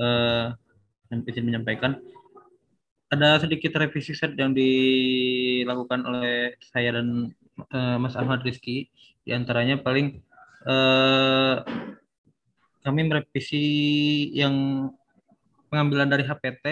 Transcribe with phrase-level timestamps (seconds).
[0.00, 0.54] uh,
[1.14, 1.98] izin menyampaikan
[3.14, 7.30] ada sedikit revisi set yang dilakukan oleh saya dan
[7.70, 8.90] uh, Mas Ahmad Rizky.
[9.22, 10.18] Di antaranya paling
[10.66, 11.62] uh,
[12.82, 13.64] kami merevisi
[14.34, 14.88] yang
[15.70, 16.66] pengambilan dari HPT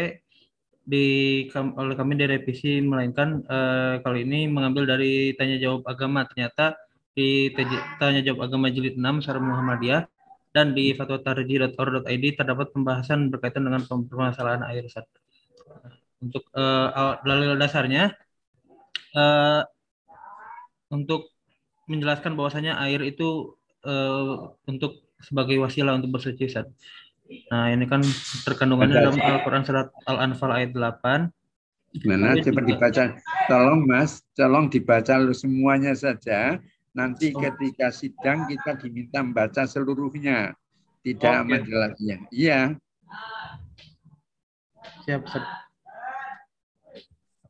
[0.82, 1.06] di
[1.54, 6.74] oleh kami direvisi melainkan uh, kali ini mengambil dari tanya jawab agama ternyata
[7.14, 7.54] di
[8.02, 10.10] tanya jawab agama jilid 6 Sarah Muhammadiyah
[10.52, 15.08] dan di fatwatarji.or.id terdapat pembahasan berkaitan dengan permasalahan air sat.
[16.22, 18.14] Untuk uh, dalil dasarnya
[19.16, 19.64] uh,
[20.92, 21.32] untuk
[21.88, 26.68] menjelaskan bahwasanya air itu uh, untuk sebagai wasilah untuk bersuci Sat.
[27.48, 28.04] Nah, ini kan
[28.44, 31.32] terkandungannya dalam Al-Qur'an surat Al-Anfal ayat 8.
[32.02, 32.36] Gimana?
[32.42, 33.02] Coba dibaca.
[33.48, 36.60] Tolong Mas, tolong dibaca semuanya saja.
[36.92, 37.40] Nanti oh.
[37.40, 40.52] ketika sidang kita diminta membaca seluruhnya,
[41.00, 42.16] tidak oh, menjelasnya.
[42.28, 42.60] Iya.
[45.08, 45.44] Siap, siap.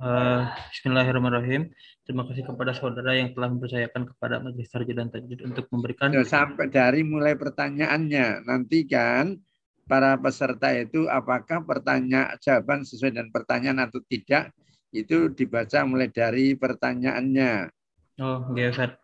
[0.03, 1.71] Uh, Bismillahirrahmanirrahim.
[2.03, 6.67] Terima kasih kepada saudara yang telah mempercayakan kepada Majelis Tarjih dan Tajwid untuk memberikan sampai
[6.67, 8.43] dari mulai pertanyaannya.
[8.43, 9.39] Nanti kan
[9.87, 14.51] para peserta itu apakah pertanyaan jawaban sesuai dengan pertanyaan atau tidak
[14.91, 17.71] itu dibaca mulai dari pertanyaannya.
[18.19, 19.02] Oh, iya Ustaz.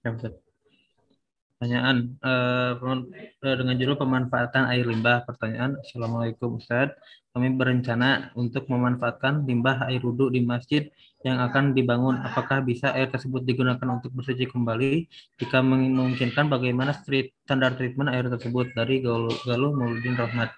[0.00, 0.32] Ya, Ustaz.
[1.60, 2.72] Pertanyaan uh,
[3.44, 5.28] dengan judul pemanfaatan air limbah.
[5.28, 6.96] Pertanyaan, Assalamualaikum Ustaz.
[7.36, 10.88] Kami berencana untuk memanfaatkan limbah air wudhu di masjid
[11.20, 12.16] yang akan dibangun.
[12.24, 15.04] Apakah bisa air tersebut digunakan untuk bersuci kembali?
[15.36, 20.48] Jika memungkinkan, bagaimana standar treatment air tersebut dari Galuh, Galuh Mauludin Rahmat?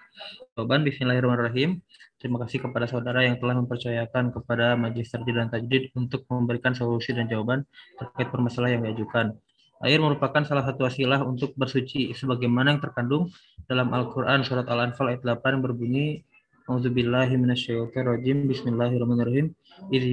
[0.55, 1.83] Jawaban Bismillahirrahmanirrahim.
[2.23, 7.11] Terima kasih kepada saudara yang telah mempercayakan kepada Majelis Tarjih dan Tajdid untuk memberikan solusi
[7.11, 7.67] dan jawaban
[7.99, 9.35] terkait permasalahan yang diajukan.
[9.83, 13.27] Air merupakan salah satu wasilah untuk bersuci sebagaimana yang terkandung
[13.67, 16.23] dalam Al-Qur'an surat Al-Anfal ayat 8 yang berbunyi
[16.63, 19.51] A'udzubillahi minasyaitonirrajim Bismillahirrahmanirrahim
[19.91, 20.07] Idh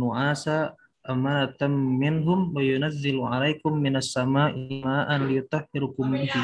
[0.00, 0.72] nu'asa
[1.68, 6.40] minhum wa yunazzilu 'alaikum minas sama'i ma'an liyutahhirukum bihi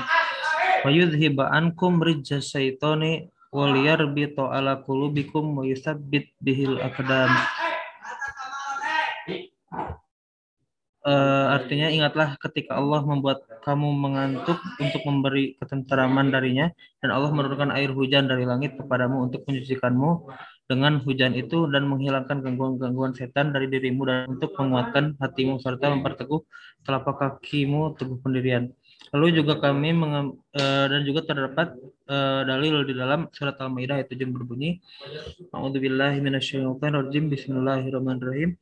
[3.57, 7.33] wa liyarbita 'ala qulubikum wa yuthabbit bihil aqdam
[11.07, 16.69] uh, artinya ingatlah ketika Allah membuat kamu mengantuk untuk memberi ketenteraman darinya
[17.01, 20.29] dan Allah menurunkan air hujan dari langit kepadamu untuk mencucikanmu
[20.67, 26.43] dengan hujan itu dan menghilangkan gangguan-gangguan setan dari dirimu dan untuk menguatkan hatimu serta memperteguh
[26.83, 28.75] telapak kakimu teguh pendirian.
[29.15, 31.79] Lalu juga kami mengam, uh, dan juga terdapat
[32.11, 34.83] uh, dalil di dalam surat Al-Maidah ayat 7 berbunyi
[35.55, 38.59] A'udzubillahi minasyaitonirrajim Bismillahirrahmanirrahim.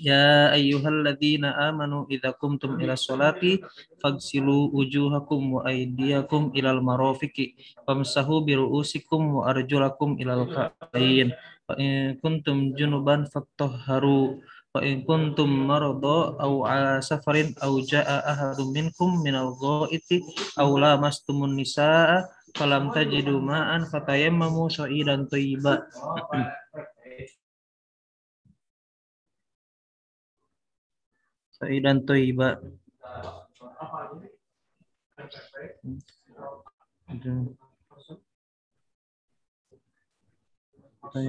[0.00, 3.60] Ya ayyuhalladzina amanu idza kumtum ila sholati
[4.00, 7.52] fagsilu wujuhakum wa aydiyakum ilal marafiqi
[7.84, 11.36] famsahu bi ru'usikum wa arjulakum ilal ka'bayn.
[11.68, 14.40] Fa in kuntum junuban fattahharu
[14.72, 20.24] wa in kuntum marada aw ala safarin aw jaa ahadun minkum minal ghaiti
[20.56, 22.24] aw lamastumun nisaa
[22.56, 25.80] falam tajidu ma'an fatayammamu sa'idan thayyiban
[31.62, 32.58] Sa'idan Toiba.
[37.06, 37.70] Saya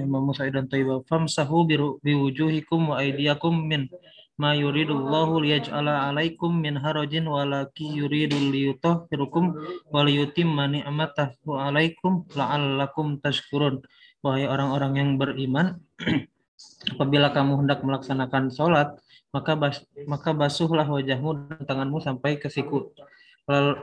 [0.08, 1.04] mau Sa'idan Toiba.
[1.04, 1.68] Famsahu
[2.00, 3.92] biwujuhikum wa aidiyakum min
[4.40, 9.54] ma yuridullahu liyaj'ala alaikum min harajin walaki yuridu liyutahhirukum
[9.92, 13.84] wa liyutimma ni'matahu alaikum la'allakum tashkurun.
[14.24, 15.84] Wahai orang-orang yang beriman,
[16.96, 18.96] apabila kamu hendak melaksanakan sholat,
[19.36, 22.88] maka bas, maka basuhlah wajahmu dan tanganmu sampai ke siku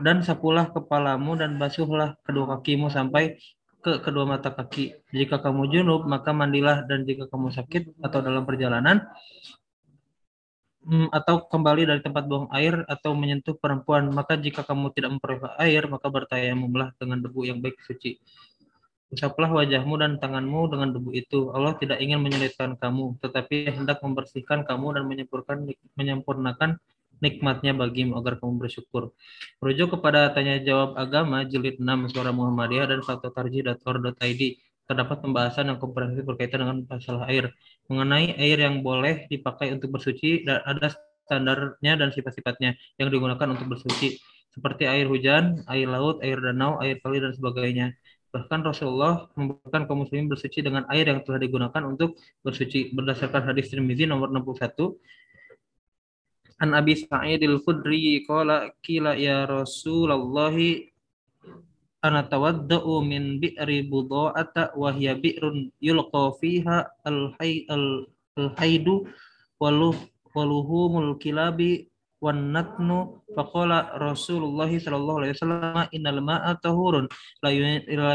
[0.02, 3.38] dan sapulah kepalamu dan basuhlah kedua kakimu sampai
[3.82, 5.10] ke kedua mata kaki.
[5.10, 9.02] Jika kamu junub, maka mandilah dan jika kamu sakit atau dalam perjalanan
[10.86, 15.58] mm, atau kembali dari tempat buang air atau menyentuh perempuan, maka jika kamu tidak memperoleh
[15.58, 18.22] air, maka bertayamumlah dengan debu yang baik suci.
[19.12, 21.52] Usaplah wajahmu dan tanganmu dengan debu itu.
[21.52, 25.58] Allah tidak ingin menyulitkan kamu, tetapi hendak membersihkan kamu dan menyempurnakan,
[26.00, 26.80] menyempurnakan
[27.22, 29.14] nikmatnya bagimu agar kamu bersyukur.
[29.62, 34.42] Merujuk kepada tanya jawab agama jilid 6 suara Muhammadiyah dan fatwatarji.or.id
[34.90, 37.54] terdapat pembahasan yang komprehensif berkaitan dengan masalah air.
[37.88, 40.92] Mengenai air yang boleh dipakai untuk bersuci dan ada
[41.24, 44.20] standarnya dan sifat-sifatnya yang digunakan untuk bersuci
[44.52, 47.96] seperti air hujan, air laut, air danau, air kali dan sebagainya.
[48.32, 53.72] Bahkan Rasulullah membuatkan kaum muslimin bersuci dengan air yang telah digunakan untuk bersuci berdasarkan hadis
[53.72, 55.00] Tirmizi nomor 61
[56.62, 60.54] An Abi Sa'id al-Khudri qala kila ya Rasulullah
[62.06, 69.10] ana tawadda'u min bi'ri budha'ata wa hiya bi'run yulqa fiha al-hay al-haidu
[69.58, 69.98] waluh
[70.38, 71.90] waluhumul kilabi
[72.22, 73.18] wan natnu.
[73.32, 77.08] Faqala Rasulullah sallallahu alaihi wasallam innal ma'a tahurun
[77.42, 77.50] la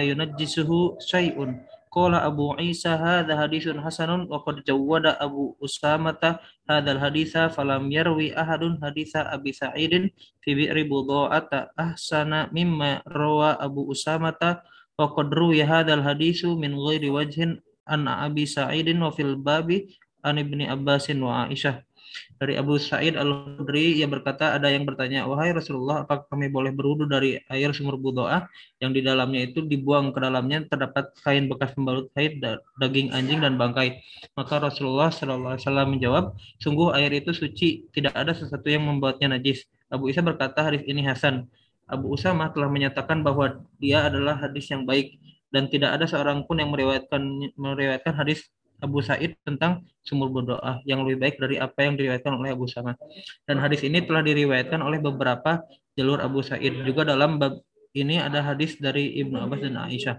[0.07, 1.57] yunajjisuhu syai'un
[1.89, 6.43] Qala Abu Isa hadha hadithun hasanun wa qad jawwada Abu Usamata.
[6.67, 10.11] Hadzal haditha falam yarwi ahadun haditha Abi Sa'idin
[10.43, 14.67] fi bi'ri budha'ata ahsana mimma rawa Abu Usamata.
[14.99, 19.95] Wa qad ruwiya hadzal hadithu min ghairi wajhin an Abi Sa'idin wa fil babi
[20.27, 21.86] an Ibni Abbasin wa Aisyah
[22.37, 27.09] dari Abu Sa'id Al-Khudri ia berkata ada yang bertanya, "Wahai Rasulullah, apakah kami boleh berwudu
[27.09, 28.45] dari air sumur budoa
[28.81, 32.45] yang di dalamnya itu dibuang ke dalamnya terdapat kain bekas pembalut haid,
[32.77, 34.05] daging anjing dan bangkai?"
[34.37, 40.13] Maka Rasulullah wasallam menjawab, "Sungguh air itu suci, tidak ada sesuatu yang membuatnya najis." Abu
[40.13, 41.49] Isa berkata, "Hadis ini hasan."
[41.87, 45.23] Abu Usama telah menyatakan bahwa dia adalah hadis yang baik
[45.55, 48.51] dan tidak ada seorang pun yang meriwayatkan meriwayatkan hadis
[48.81, 52.93] Abu Said tentang sumur berdoa yang lebih baik dari apa yang diriwayatkan oleh Abu Sama.
[53.49, 55.65] Dan hadis ini telah diriwayatkan oleh beberapa
[55.97, 56.85] jalur Abu Said.
[56.85, 57.61] Juga dalam bab
[57.97, 60.17] ini ada hadis dari Ibnu Abbas dan Aisyah.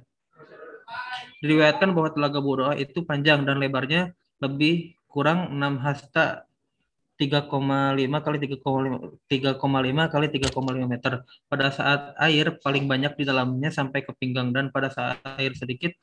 [1.46, 4.10] Diriwayatkan bahwa telaga berdoa itu panjang dan lebarnya
[4.42, 6.48] lebih kurang 6 hasta
[7.18, 7.50] 3,5
[8.22, 11.14] kali 3,5 kali 3,5 meter.
[11.50, 15.94] Pada saat air paling banyak di dalamnya sampai ke pinggang dan pada saat air sedikit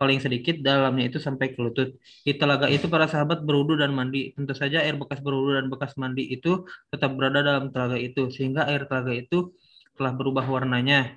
[0.00, 1.88] paling sedikit dalamnya itu sampai ke lutut.
[2.26, 4.34] Di telaga itu para sahabat berwudu dan mandi.
[4.36, 8.66] Tentu saja air bekas berwudu dan bekas mandi itu tetap berada dalam telaga itu sehingga
[8.70, 9.54] air telaga itu
[9.94, 11.14] telah berubah warnanya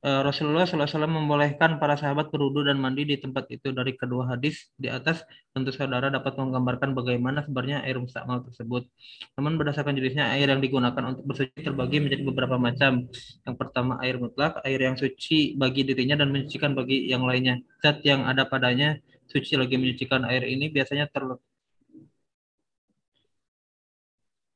[0.00, 4.72] Eh, Rasulullah SAW membolehkan para sahabat berwudu dan mandi di tempat itu dari kedua hadis
[4.80, 5.20] di atas
[5.52, 8.88] tentu saudara dapat menggambarkan bagaimana sebenarnya air mustakmal tersebut.
[9.36, 13.12] Namun berdasarkan jenisnya air yang digunakan untuk bersuci terbagi menjadi beberapa macam.
[13.44, 17.60] Yang pertama air mutlak, air yang suci bagi dirinya dan menyucikan bagi yang lainnya.
[17.84, 18.96] Zat yang ada padanya
[19.28, 21.28] suci lagi menyucikan air ini biasanya ter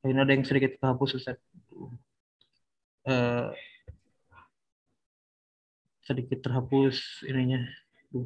[0.09, 1.37] ini ada yang sedikit kehapus Ustaz.
[3.05, 3.53] Uh,
[6.05, 7.65] sedikit terhapus ininya.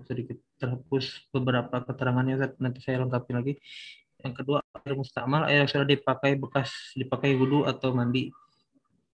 [0.04, 3.52] Sedikit terhapus beberapa keterangannya nanti saya lengkapi lagi.
[4.20, 8.34] Yang kedua air mustamal air yang sudah dipakai bekas dipakai wudhu atau mandi.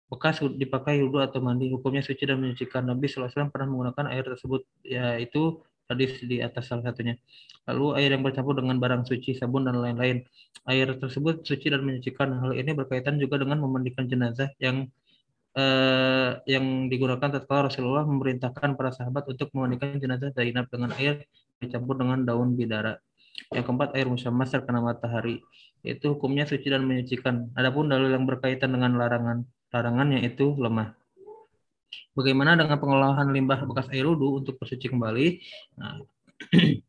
[0.08, 1.70] Bekas dipakai wudhu atau mandi.
[1.70, 2.82] Hukumnya suci dan menyucikan.
[2.82, 7.20] Nabi SAW pernah menggunakan air tersebut yaitu tadi di atas salah satunya.
[7.68, 10.24] Lalu air yang bercampur dengan barang suci sabun dan lain-lain.
[10.64, 12.32] Air tersebut suci dan menyucikan.
[12.40, 14.88] Hal ini berkaitan juga dengan memandikan jenazah yang
[15.54, 21.24] eh, yang digunakan tatkala Rasulullah memerintahkan para sahabat untuk memandikan jenazah Zainab dengan air
[21.62, 22.98] dicampur dengan daun bidara.
[23.50, 25.42] Yang keempat, air musyammas terkena matahari.
[25.82, 27.50] Itu hukumnya suci dan menyucikan.
[27.58, 29.42] Adapun dalil yang berkaitan dengan larangan
[29.74, 30.94] larangannya itu lemah.
[32.14, 35.42] Bagaimana dengan pengolahan limbah bekas air wudhu untuk bersuci kembali?
[35.82, 35.98] Nah,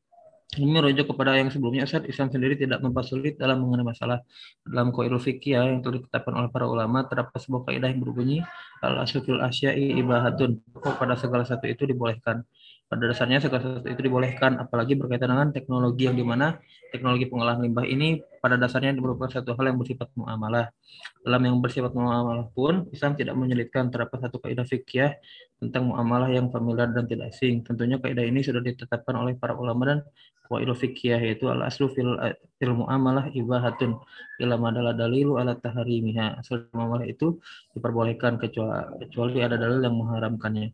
[0.56, 4.24] Ini merujuk kepada yang sebelumnya, Ustaz, Islam sendiri tidak mempersulit dalam mengenai masalah
[4.64, 8.40] dalam koirul fikih ya, yang telah ditetapkan oleh para ulama terdapat sebuah kaidah yang berbunyi
[8.80, 10.64] al asufil asya'i ibahatun.
[10.80, 12.48] Pada segala satu itu dibolehkan.
[12.88, 16.56] Pada dasarnya segala sesuatu itu dibolehkan, apalagi berkaitan dengan teknologi yang di mana
[16.96, 20.72] teknologi pengolahan limbah ini pada dasarnya merupakan satu hal yang bersifat muamalah.
[21.20, 25.12] Dalam yang bersifat muamalah pun, Islam tidak menyulitkan terdapat satu kaidah fikih
[25.60, 27.68] tentang muamalah yang familiar dan tidak asing.
[27.68, 30.00] Tentunya kaidah ini sudah ditetapkan oleh para ulama dan
[30.48, 32.16] wailu fikih yaitu al aslu fil,
[32.62, 33.98] fil muamalah ibahatun
[34.40, 36.40] ila madala dalilu ala taharimiha.
[36.40, 37.42] Asal muamalah itu
[37.76, 40.70] diperbolehkan kecuali kecuali ada dalil yang mengharamkannya.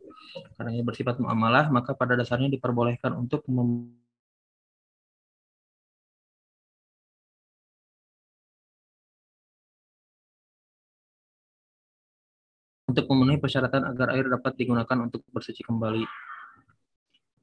[0.59, 3.95] Karena ini bersifat muamalah, maka pada dasarnya diperbolehkan untuk mem
[12.91, 16.03] untuk memenuhi persyaratan agar air dapat digunakan untuk bersuci kembali.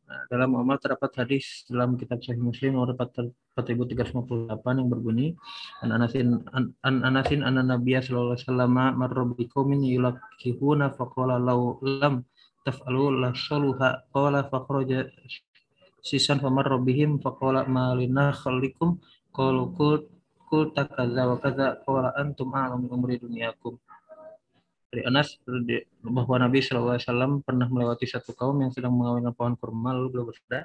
[0.09, 5.37] Nah, dalam amal terdapat hadis dalam kitab Sahih Muslim nomor 4358 yang berbunyi
[5.85, 11.77] an anasin an, anasin an nabiyya sallallahu alaihi wasallam marra bi qaumin yulakihuna faqala law
[11.85, 12.25] lam
[12.65, 15.13] taf'alu la saluha qala fakhraja
[16.01, 18.97] sisan famarra bihim faqala ma linakhlikum
[19.37, 20.09] qalu kul
[20.49, 23.77] kul takadza wa kadza qala antum a'lamu umri dunyakum
[24.89, 25.37] dari Anas
[26.01, 30.65] bahwa Nabi SAW pernah melewati satu kaum yang sedang mengawinkan pohon kurma lalu beliau bersabda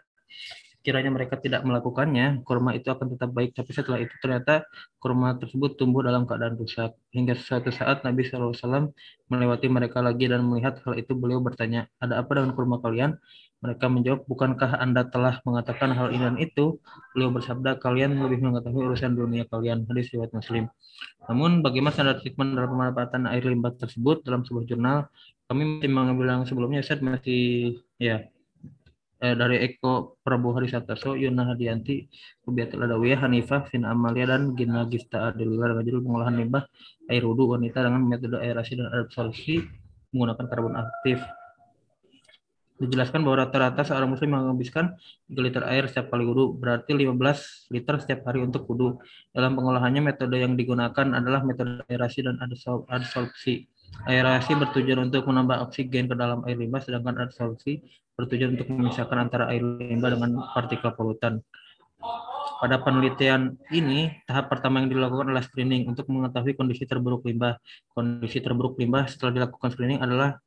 [0.83, 3.55] kiranya mereka tidak melakukannya, kurma itu akan tetap baik.
[3.55, 4.67] Tapi setelah itu ternyata
[4.99, 6.91] kurma tersebut tumbuh dalam keadaan rusak.
[7.15, 8.91] Hingga suatu saat Nabi SAW
[9.31, 13.15] melewati mereka lagi dan melihat hal itu beliau bertanya, ada apa dengan kurma kalian?
[13.63, 16.83] Mereka menjawab, bukankah Anda telah mengatakan hal ini dan itu?
[17.15, 19.87] Beliau bersabda, kalian lebih mengetahui urusan dunia kalian.
[19.87, 20.67] Hadis riwayat Muslim.
[21.31, 25.07] Namun, bagaimana standar treatment dalam pemanfaatan air limbah tersebut dalam sebuah jurnal?
[25.47, 28.27] Kami masih mengambil yang sebelumnya, saya masih ya
[29.23, 32.03] eh, dari Eko Prabowo Harisataso, Yuna Hadianti,
[32.43, 36.63] Kubiatul Adawiyah, Hanifah, Vina Amalia, dan Gina Gista Adelila dengan judul pengolahan limbah
[37.07, 39.63] air wudhu wanita dengan metode aerasi dan absorpsi
[40.11, 41.23] menggunakan karbon aktif.
[42.83, 44.99] Dijelaskan bahwa rata-rata seorang muslim menghabiskan
[45.31, 48.99] 3 liter air setiap kali wudhu, berarti 15 liter setiap hari untuk wudhu.
[49.31, 53.71] Dalam pengolahannya, metode yang digunakan adalah metode aerasi dan absorpsi.
[54.09, 59.49] Aerasi bertujuan untuk menambah oksigen ke dalam air limbah, sedangkan absorpsi bertujuan untuk memisahkan antara
[59.49, 61.41] air limbah dengan partikel polutan.
[62.63, 67.59] Pada penelitian ini, tahap pertama yang dilakukan adalah screening untuk mengetahui kondisi terburuk limbah.
[67.91, 70.39] Kondisi terburuk limbah setelah dilakukan screening adalah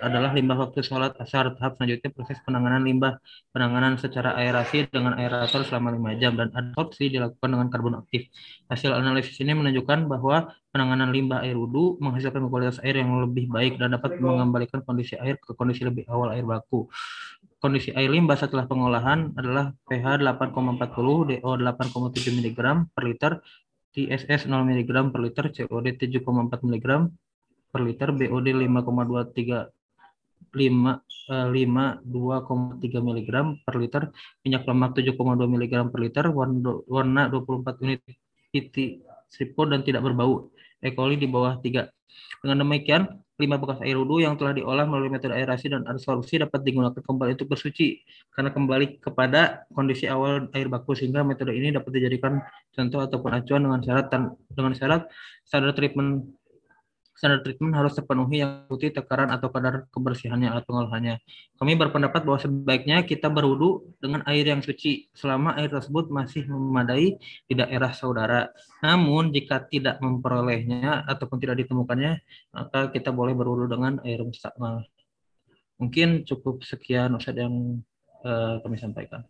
[0.00, 1.56] adalah limbah waktu sholat asar.
[1.56, 3.16] Tahap selanjutnya proses penanganan limbah.
[3.52, 8.28] Penanganan secara aerasi dengan aerator selama 5 jam dan adsorpsi dilakukan dengan karbon aktif.
[8.68, 13.80] Hasil analisis ini menunjukkan bahwa penanganan limbah air wudhu menghasilkan kualitas air yang lebih baik
[13.80, 16.88] dan dapat mengembalikan kondisi air ke kondisi lebih awal air baku.
[17.56, 22.58] Kondisi air limbah setelah pengolahan adalah pH 8,40, DO 8,7 mg
[22.92, 23.32] per liter,
[23.96, 26.20] TSS 0 mg per liter, COD 7,4
[26.68, 26.86] mg
[27.72, 29.75] per liter, BOD 5,23
[30.54, 33.30] 5 5 2,3 mg
[33.66, 34.02] per liter,
[34.46, 38.00] minyak lemak 7,2 mg per liter, warna 24 unit
[38.54, 40.48] PT stripon dan tidak berbau.
[40.78, 40.92] E.
[40.94, 41.88] coli di bawah 3.
[42.44, 43.02] Dengan demikian,
[43.36, 47.36] lima bekas air wudhu yang telah diolah melalui metode aerasi dan absorpsi dapat digunakan kembali
[47.36, 48.00] untuk bersuci
[48.32, 52.40] karena kembali kepada kondisi awal air baku sehingga metode ini dapat dijadikan
[52.72, 54.08] contoh ataupun acuan dengan syarat
[54.56, 55.02] dengan syarat
[55.44, 56.32] standar treatment
[57.16, 61.16] standar treatment harus terpenuhi yang putih tekaran atau kadar kebersihannya atau pengolahannya.
[61.56, 67.16] Kami berpendapat bahwa sebaiknya kita berwudu dengan air yang suci selama air tersebut masih memadai
[67.48, 68.52] di daerah saudara.
[68.84, 72.20] Namun jika tidak memperolehnya ataupun tidak ditemukannya,
[72.52, 74.84] maka kita boleh berwudu dengan air mustaqmal.
[75.80, 77.80] Mungkin cukup sekian Ustaz yang
[78.28, 79.24] uh, kami sampaikan.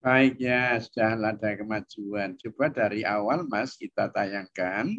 [0.00, 2.32] Baik ya, sudah ada kemajuan.
[2.40, 4.96] Coba dari awal Mas kita tayangkan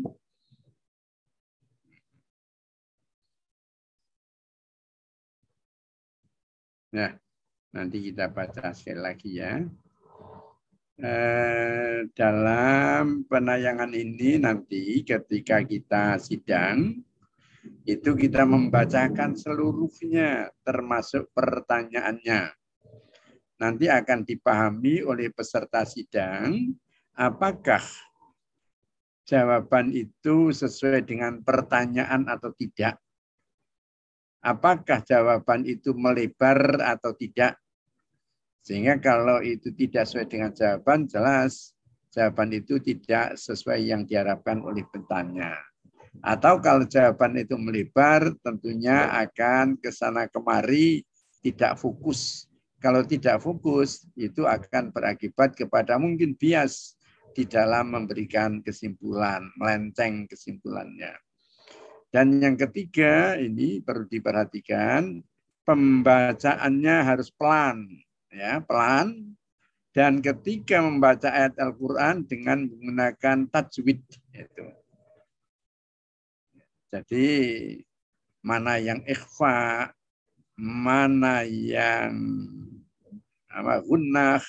[6.91, 7.11] Nah,
[7.71, 9.63] nanti kita baca sekali lagi ya.
[11.01, 16.99] Eh, dalam penayangan ini nanti ketika kita sidang,
[17.87, 22.53] itu kita membacakan seluruhnya termasuk pertanyaannya.
[23.61, 26.73] Nanti akan dipahami oleh peserta sidang
[27.13, 27.81] apakah
[29.25, 32.97] jawaban itu sesuai dengan pertanyaan atau tidak
[34.41, 37.57] apakah jawaban itu melebar atau tidak.
[38.61, 41.73] Sehingga kalau itu tidak sesuai dengan jawaban, jelas
[42.11, 45.55] jawaban itu tidak sesuai yang diharapkan oleh petanya.
[46.19, 51.07] Atau kalau jawaban itu melebar, tentunya akan ke sana kemari
[51.39, 52.51] tidak fokus.
[52.83, 56.99] Kalau tidak fokus, itu akan berakibat kepada mungkin bias
[57.31, 61.15] di dalam memberikan kesimpulan, melenceng kesimpulannya.
[62.11, 65.23] Dan yang ketiga ini perlu diperhatikan
[65.63, 67.87] pembacaannya harus pelan,
[68.27, 69.31] ya pelan.
[69.95, 73.99] Dan ketika membaca ayat Al-Quran dengan menggunakan tajwid,
[74.35, 74.67] itu.
[76.91, 77.27] Jadi
[78.43, 79.91] mana yang ikhfa,
[80.59, 82.11] mana yang
[83.51, 84.43] apa gunnah,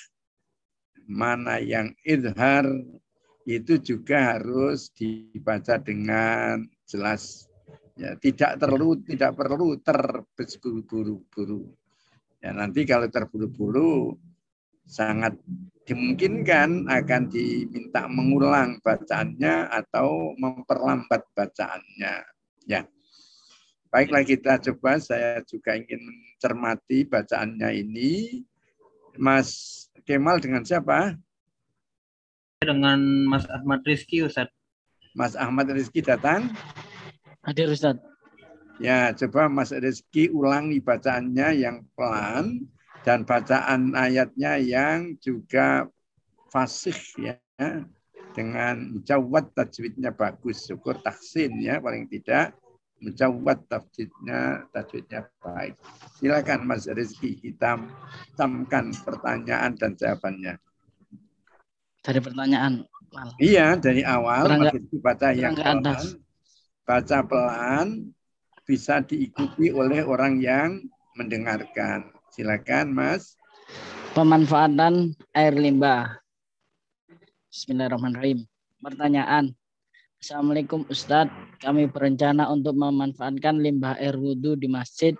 [1.07, 2.67] mana yang idhar,
[3.43, 7.51] itu juga harus dibaca dengan jelas
[7.93, 11.69] Ya, tidak perlu tidak perlu terburu-buru.
[12.41, 14.17] Ya, nanti kalau terburu-buru
[14.83, 15.37] sangat
[15.85, 22.13] dimungkinkan akan diminta mengulang bacaannya atau memperlambat bacaannya.
[22.65, 22.81] Ya.
[23.93, 28.41] Baiklah kita coba saya juga ingin mencermati bacaannya ini.
[29.21, 31.15] Mas Kemal dengan siapa?
[32.59, 34.49] Dengan Mas Ahmad Rizky Ustaz.
[35.13, 36.49] Mas Ahmad Rizky datang?
[37.43, 37.99] Hadir Ustaz.
[38.79, 42.65] Ya, coba Mas Rizky ulangi bacaannya yang pelan
[43.03, 45.91] dan bacaan ayatnya yang juga
[46.49, 47.37] fasih ya
[48.33, 52.57] dengan jawab tajwidnya bagus syukur taksin ya paling tidak
[53.03, 55.75] menjawab tajwidnya tajwidnya baik.
[56.17, 57.77] Silakan Mas Rizky kita
[58.39, 60.55] tamkan pertanyaan dan jawabannya.
[62.03, 62.87] Dari pertanyaan.
[63.37, 66.22] Iya, dari awal Mas baca yang pelan,
[66.83, 68.11] baca pelan
[68.67, 70.83] bisa diikuti oleh orang yang
[71.15, 72.11] mendengarkan.
[72.31, 73.39] Silakan Mas.
[74.11, 76.19] Pemanfaatan air limbah.
[77.49, 78.45] Bismillahirrahmanirrahim.
[78.83, 79.55] Pertanyaan.
[80.19, 81.31] Assalamualaikum Ustadz.
[81.63, 85.15] Kami berencana untuk memanfaatkan limbah air wudhu di masjid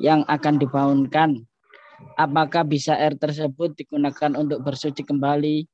[0.00, 1.44] yang akan dibangunkan.
[2.16, 5.64] Apakah bisa air tersebut digunakan untuk bersuci kembali?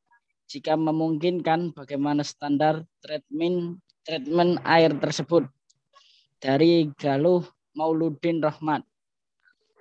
[0.50, 3.78] Jika memungkinkan, bagaimana standar treatment
[4.10, 5.46] treatment air tersebut?
[6.42, 7.46] Dari Galuh
[7.78, 8.82] Mauludin Rahmat.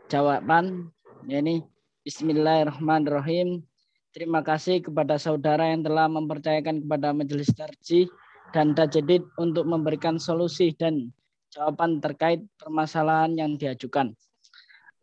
[0.05, 0.93] Jawaban
[1.25, 1.65] ini
[2.05, 3.65] Bismillahirrahmanirrahim.
[4.13, 8.05] Terima kasih kepada saudara yang telah mempercayakan kepada Majelis Tarjih
[8.53, 11.09] dan Tajedid untuk memberikan solusi dan
[11.49, 14.13] jawaban terkait permasalahan yang diajukan.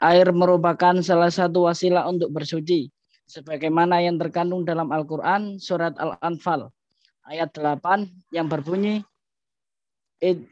[0.06, 2.94] Air merupakan salah satu wasilah untuk bersuci,
[3.26, 6.70] sebagaimana yang terkandung dalam Al-Quran surat Al-Anfal
[7.26, 9.02] ayat 8 yang berbunyi
[10.16, 10.48] Id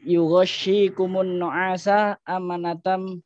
[0.93, 3.17] kumun nu'asa amanatam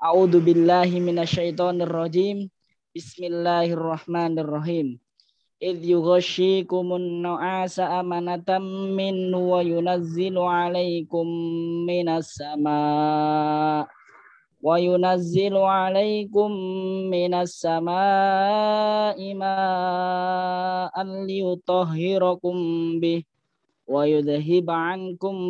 [0.00, 2.48] A'udzu billahi minasyaitonir rajim
[2.96, 4.96] Bismillahirrahmanirrahim.
[5.60, 11.28] Idh yughashikumun nu'asa amanatan min wa yunazzilu 'alaikum
[11.84, 13.84] minas sama'
[14.64, 16.56] wa yunazzilu 'alaikum
[17.12, 23.28] minas sama'i ma'an liyutahhirakum bih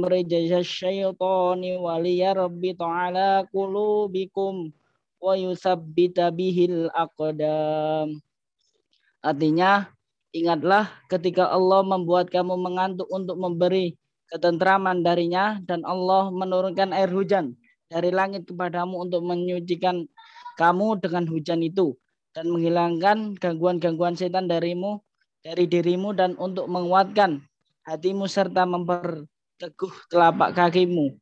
[0.04, 4.70] rijza syaitani wa liyarbita 'ala qulubikum
[5.16, 8.20] wa yusabbita bihil aqdam.
[9.24, 9.88] Artinya,
[10.36, 13.96] ingatlah ketika Allah membuat kamu mengantuk untuk memberi
[14.28, 17.56] ketentraman darinya dan Allah menurunkan air hujan
[17.88, 20.04] dari langit kepadamu untuk menyucikan
[20.60, 21.96] kamu dengan hujan itu
[22.36, 25.00] dan menghilangkan gangguan-gangguan setan darimu
[25.40, 27.40] dari dirimu dan untuk menguatkan
[27.86, 31.14] hatimu serta memperteguh telapak kakimu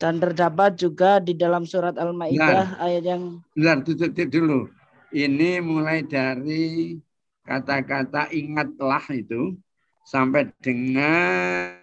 [0.00, 3.22] dan terdapat juga di dalam surat Al-Maidah ayat yang
[3.54, 4.66] Bentar, tutup dulu.
[5.14, 6.98] Ini mulai dari
[7.46, 9.54] kata-kata ingatlah itu
[10.02, 11.78] sampai dengan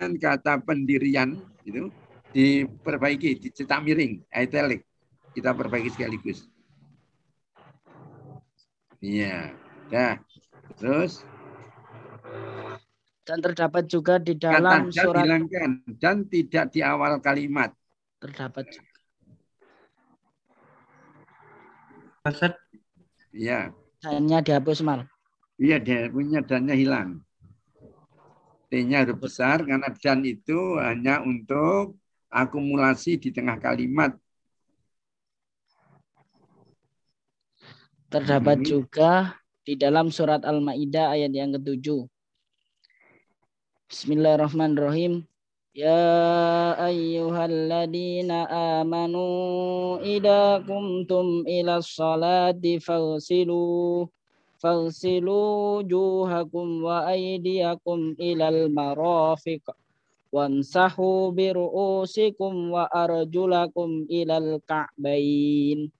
[0.00, 1.92] kata pendirian itu
[2.34, 4.82] diperbaiki, dicetak miring, italic.
[5.30, 6.50] Kita perbaiki sekaligus.
[8.98, 9.54] Iya.
[9.90, 10.18] Dah.
[10.78, 11.24] Terus
[13.30, 15.38] dan terdapat juga di dalam Kata surat
[16.02, 17.70] dan tidak di awal kalimat.
[18.18, 18.98] Terdapat juga.
[23.30, 23.70] Iya.
[24.02, 25.06] Dannya dihapus mal.
[25.60, 27.22] Iya, dia punya dannya hilang.
[28.66, 31.98] T-nya harus besar karena dan itu hanya untuk
[32.30, 34.14] akumulasi di tengah kalimat.
[38.10, 38.66] Terdapat hmm.
[38.66, 39.38] juga
[39.70, 42.02] di dalam surat Al-Maidah ayat yang ketujuh.
[43.86, 45.22] Bismillahirrahmanirrahim.
[45.70, 48.50] Ya ayyuhalladzina
[48.82, 54.10] amanu idza kumtum ila sholati fagsilu
[54.58, 59.62] fagsilu juhakum wa aydiyakum ilal marafiq
[60.34, 65.94] wamsahu bi ru'usikum wa arjulakum ilal ka'bain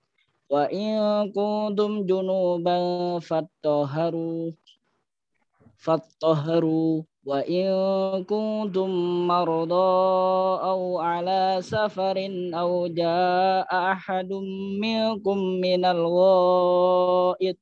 [0.50, 4.50] wa in kuntum junuban fattaharu
[5.78, 7.70] fattaharu wa in
[8.26, 8.90] kuntum
[9.30, 9.86] marada
[10.58, 14.42] aw ala safarin aw jaa ahadum
[14.82, 17.54] minkum minal ghaid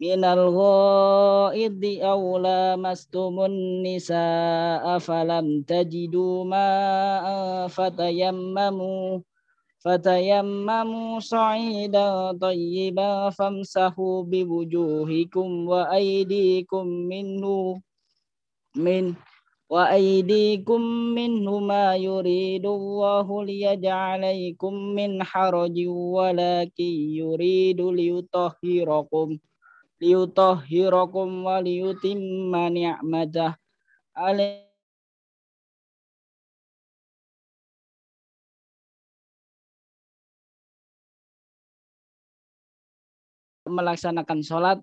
[0.00, 9.20] minal ghaid aw lamastumun nisaa falam tajidu ma fatayammamu.
[9.83, 17.81] فتيمموا صعيدا طيبا فامسحوا بوجوهكم وأيديكم منه
[18.73, 19.13] min
[19.69, 29.37] wa aydikum minhu ma yuridu Allahu liyaj'alaikum min harajin walakin yuridu liyutahhirakum
[30.01, 32.73] liyutahhirakum wa liyutimma
[43.68, 44.78] melaksanakan sholat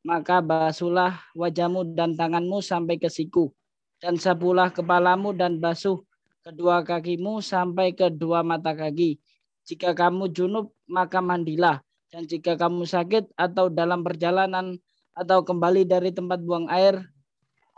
[0.00, 3.52] maka basuhlah wajahmu dan tanganmu sampai ke siku,
[4.00, 6.00] dan sabulah kepalamu dan basuh
[6.40, 9.20] kedua kakimu sampai ke dua mata kaki.
[9.68, 11.84] Jika kamu junub, maka mandilah.
[12.10, 14.74] Dan jika kamu sakit atau dalam perjalanan
[15.14, 17.06] atau kembali dari tempat buang air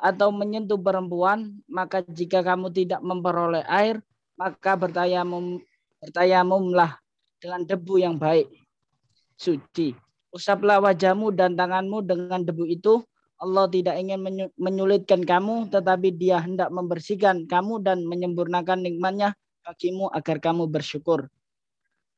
[0.01, 4.01] atau menyentuh perempuan, maka jika kamu tidak memperoleh air,
[4.41, 5.61] maka bertayamum
[6.01, 6.97] bertayamumlah
[7.43, 8.49] dengan debu yang baik,
[9.37, 9.93] suci.
[10.33, 13.05] Usaplah wajahmu dan tanganmu dengan debu itu.
[13.43, 19.35] Allah tidak ingin menyulitkan kamu, tetapi dia hendak membersihkan kamu dan menyempurnakan nikmatnya
[19.67, 21.27] bagimu agar kamu bersyukur.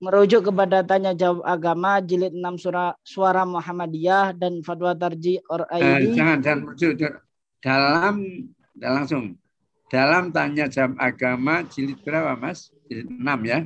[0.05, 6.13] Merujuk kepada tanya jawab agama jilid 6 surah suara Muhammadiyah dan fatwa tarji or eh,
[6.13, 6.93] jangan jangan merujuk
[7.65, 8.15] dalam
[8.77, 9.41] langsung
[9.89, 12.69] dalam tanya jawab agama jilid berapa Mas?
[12.91, 13.59] Jilid 6 ya.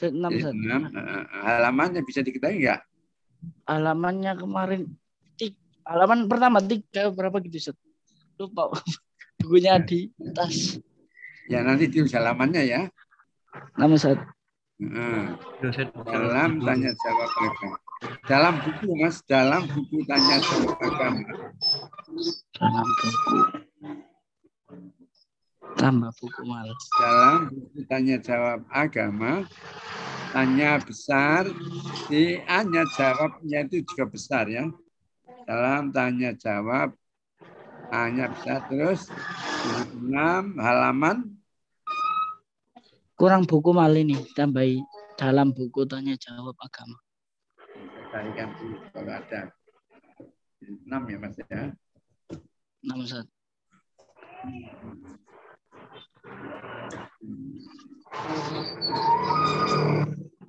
[0.00, 0.32] Jilid 6.
[0.32, 0.96] Jilid 6.
[0.96, 2.80] Uh, halamannya bisa diketahui enggak?
[3.66, 4.82] Halamannya kemarin
[5.86, 7.76] halaman pertama tiga berapa gitu Ustaz?
[8.38, 8.70] Lupa.
[9.42, 9.82] Bukunya ya.
[9.82, 10.78] di atas.
[11.50, 12.80] Ya nanti di halamannya ya.
[13.74, 14.18] Nama Ustaz.
[14.78, 15.38] Hmm.
[16.06, 17.76] Dalam tanya jawab agama.
[18.26, 21.30] Dalam buku Mas, dalam buku tanya jawab agama.
[22.58, 23.38] Dalam buku.
[25.78, 26.82] Tambah buku malas.
[26.98, 29.46] Dalam buku tanya jawab agama,
[30.30, 31.46] tanya besar,
[32.06, 34.66] di hanya jawabnya itu juga besar ya.
[35.46, 36.94] Dalam tanya jawab,
[37.92, 39.12] hanya besar terus
[40.00, 41.36] 6 halaman
[43.20, 44.80] kurang buku mal ini tambahi
[45.20, 46.96] dalam buku tanya jawab agama
[48.08, 49.52] carikan dulu kalau ada
[50.64, 51.62] enam ya mas ya
[52.82, 53.28] enam Ustaz.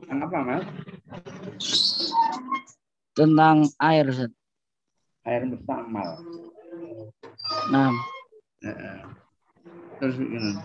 [0.03, 0.65] Tentang apa mas?
[3.13, 4.31] Tentang air Ustaz.
[5.25, 6.09] Air mustamal.
[7.73, 7.93] Nah.
[9.97, 10.61] Terus gimana?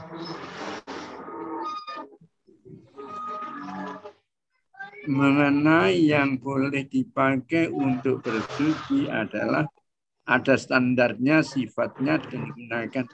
[5.09, 9.65] mengenai yang boleh dipakai untuk bersuci adalah
[10.29, 13.05] ada standarnya, sifatnya dan digunakan.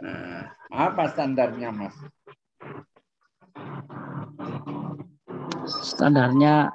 [0.00, 1.96] Nah, apa standarnya, Mas?
[5.84, 6.72] Standarnya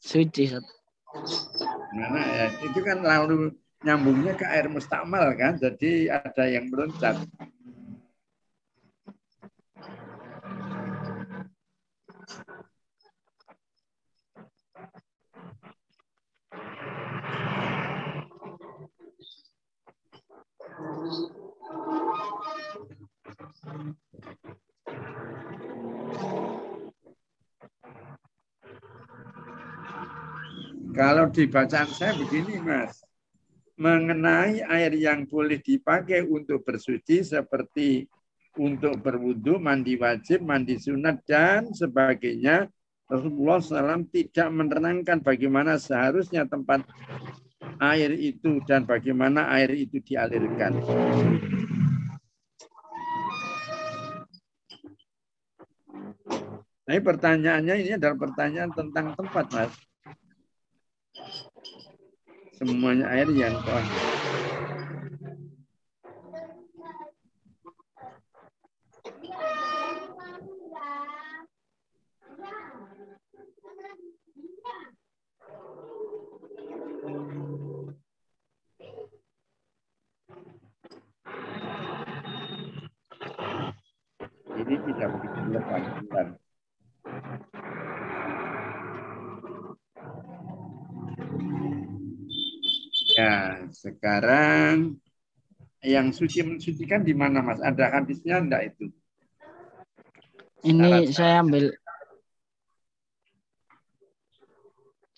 [0.00, 0.48] suci.
[1.92, 3.52] Nah, ya, itu kan lalu
[3.84, 7.20] nyambungnya ke air mustakmal kan, jadi ada yang meloncat.
[30.92, 33.06] Kalau di bacaan saya begini, Mas.
[33.78, 38.10] Mengenai air yang boleh dipakai untuk bersuci seperti
[38.58, 42.66] untuk berwudu, mandi wajib, mandi sunat, dan sebagainya,
[43.06, 46.82] Rasulullah SAW tidak menerangkan bagaimana seharusnya tempat
[47.78, 50.76] air itu dan bagaimana air itu dialirkan.
[56.92, 59.72] Nah, pertanyaannya ini adalah pertanyaan tentang tempat, Mas.
[62.60, 63.80] Semuanya air yang kuat.
[84.60, 86.41] Ini tidak begitu lepas.
[93.12, 94.96] Ya, sekarang
[95.84, 97.60] yang suci mensucikan di mana Mas?
[97.60, 98.88] Ada hadisnya enggak itu?
[100.62, 101.64] Ini Syarat saya ambil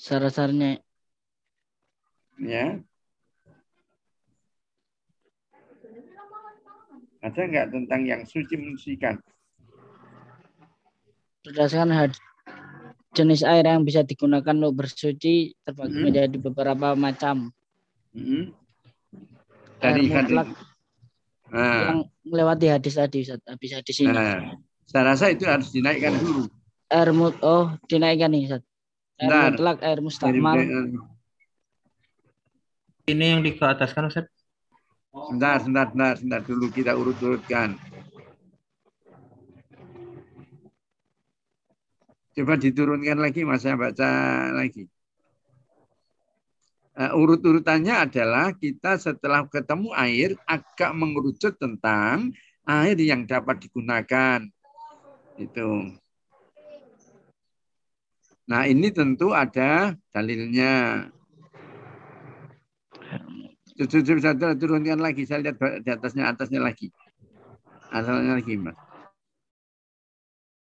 [0.00, 0.80] syarat-syaratnya.
[2.40, 2.80] Ya.
[7.20, 9.20] Ada enggak tentang yang suci mensucikan?
[11.44, 12.20] Berdasarkan hadis
[13.14, 16.04] jenis air yang bisa digunakan untuk bersuci terbagi hmm.
[16.04, 17.54] menjadi beberapa macam.
[18.10, 18.50] Hmm.
[19.78, 20.48] Dari air mutlak
[21.52, 21.80] nah.
[21.86, 24.10] yang melewati hadis tadi habis hadis ini.
[24.10, 24.58] Nah.
[24.84, 26.50] Saya rasa itu harus dinaikkan dulu.
[26.92, 28.62] Air mut oh dinaikkan nih Ustaz.
[29.20, 29.44] Air Bentar.
[29.54, 30.56] mutlak, air mustakmal.
[33.04, 34.26] Ini yang di ke atas kan Ustaz?
[35.14, 37.78] Sebentar, sebentar, sebentar, sebentar dulu kita urut-urutkan.
[42.34, 44.10] Coba diturunkan lagi, Mas, saya baca
[44.50, 44.90] lagi.
[46.94, 52.30] Uh, urut-urutannya adalah kita setelah ketemu air agak mengerucut tentang
[52.66, 54.42] air yang dapat digunakan.
[55.38, 55.94] Itu.
[58.46, 61.06] Nah, ini tentu ada dalilnya.
[63.74, 65.26] Sudah turunkan lagi.
[65.26, 66.94] Saya lihat di atasnya, atasnya lagi.
[67.90, 68.78] Asalnya lagi, Mas.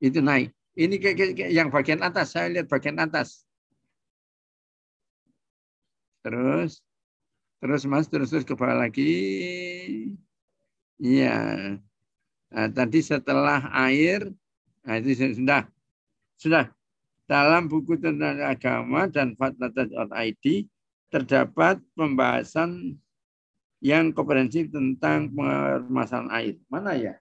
[0.03, 0.57] Itu naik.
[0.78, 2.38] Ini kayak, kayak yang bagian atas.
[2.38, 3.42] Saya lihat bagian atas.
[6.22, 6.86] Terus.
[7.58, 8.06] Terus, Mas.
[8.06, 9.10] Terus, terus ke bawah lagi.
[11.02, 11.36] Iya.
[12.48, 14.30] Nah, tadi setelah air,
[14.86, 15.66] nah itu sudah.
[16.38, 16.70] Sudah.
[17.28, 20.46] Dalam buku tentang agama dan fatwa.id
[21.12, 22.96] terdapat pembahasan
[23.84, 26.56] yang komprehensif tentang permasalahan air.
[26.72, 27.20] Mana ya?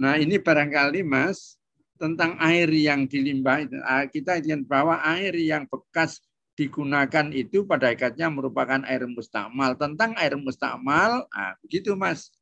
[0.00, 1.60] Nah ini barangkali Mas,
[2.00, 6.24] tentang air yang dilimbah ah, kita ingin bahwa air yang bekas
[6.56, 9.76] digunakan itu pada hakikatnya merupakan air mustakmal.
[9.76, 12.32] Tentang air mustakmal, ah, begitu Mas.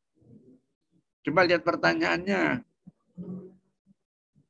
[1.26, 2.62] Coba lihat pertanyaannya.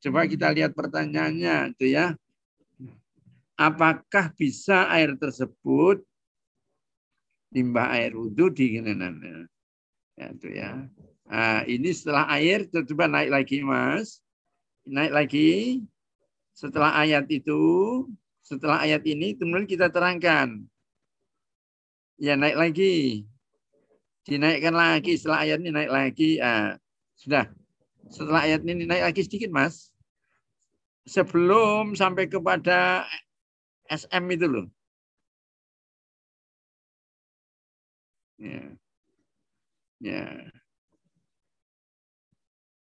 [0.04, 2.12] Coba kita lihat pertanyaannya itu ya.
[3.56, 6.04] Apakah bisa air tersebut
[7.56, 8.76] limbah air wudhu di
[10.18, 10.86] Ya, itu ya.
[11.28, 14.24] Nah, ini setelah air coba naik lagi Mas
[14.88, 15.48] naik lagi
[16.56, 17.60] setelah ayat itu,
[18.42, 20.64] setelah ayat ini kemudian kita terangkan.
[22.18, 23.22] Ya naik lagi.
[24.26, 26.30] Dinaikkan lagi setelah ayat ini naik lagi.
[26.42, 26.74] Ah,
[27.14, 27.46] sudah.
[28.10, 29.94] Setelah ayat ini naik lagi sedikit, Mas.
[31.06, 33.06] Sebelum sampai kepada
[33.86, 34.66] SM itu loh.
[38.38, 38.74] Ya.
[40.02, 40.57] Ya.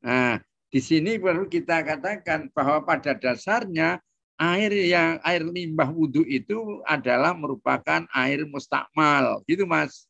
[0.05, 0.37] Nah,
[0.69, 4.05] di sini perlu kita katakan bahwa pada dasarnya
[4.37, 10.05] air yang air limbah wudhu itu adalah merupakan air mustakmal, gitu mas.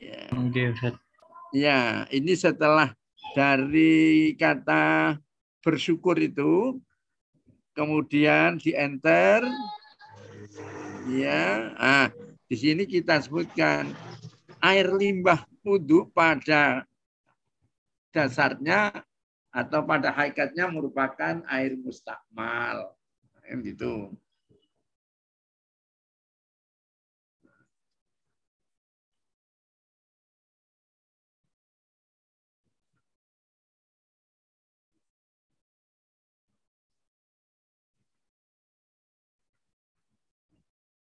[0.00, 0.30] Ya.
[1.52, 1.80] ya,
[2.14, 2.94] ini setelah
[3.36, 5.18] dari kata
[5.60, 6.78] bersyukur itu,
[7.76, 9.42] kemudian di enter,
[11.12, 12.08] ya, ah,
[12.46, 13.90] di sini kita sebutkan
[14.62, 16.86] air limbah wudhu pada
[18.18, 19.06] dasarnya
[19.54, 22.98] atau pada hakikatnya merupakan air mustakmal.
[23.46, 24.10] Kan gitu.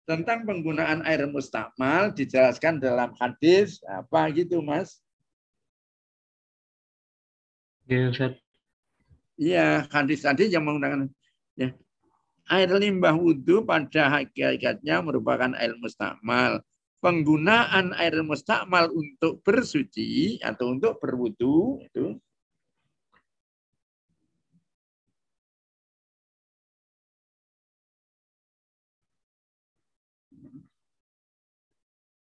[0.06, 5.05] Tentang penggunaan air mustakmal dijelaskan dalam hadis apa gitu, Mas?
[7.86, 8.34] Iya,
[9.36, 11.12] Iya, hadis-hadis yang menggunakan
[11.60, 11.70] ya.
[12.46, 16.62] Air limbah wudhu pada hakikatnya merupakan air mustakmal.
[17.04, 22.18] Penggunaan air mustakmal untuk bersuci atau untuk berwudhu itu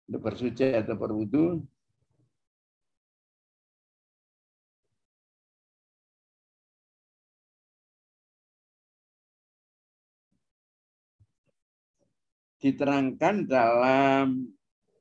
[0.08, 1.64] untuk bersuci atau berwudhu
[12.64, 14.48] diterangkan dalam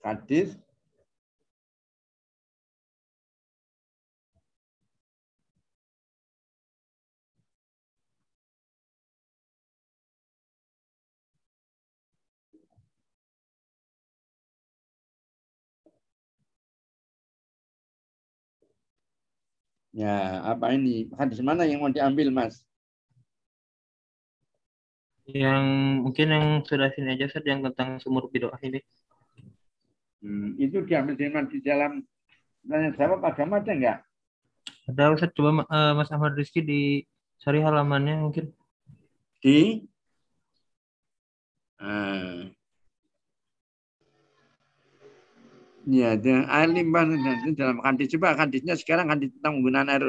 [0.04, 0.49] hadis
[19.93, 20.89] Ya, apa ini?
[21.19, 22.65] Hadis mana yang mau diambil, Mas?
[25.23, 25.65] Yang
[26.03, 28.83] mungkin yang sudah sini aja Ustaz yang tentang sumur bidoah ini.
[30.19, 32.03] Hmm, itu diambil di, di dalam
[32.67, 33.97] tanya jawab agama ada enggak?
[34.91, 36.81] Ada Ustaz coba uh, Mas Ahmad Rizky di
[37.39, 38.51] cari halamannya mungkin.
[39.39, 39.83] Di
[41.79, 42.51] uh,
[45.83, 47.03] Ya, dengan air limbah
[47.59, 50.03] dalam kandis coba kandisnya sekarang kandis tentang penggunaan air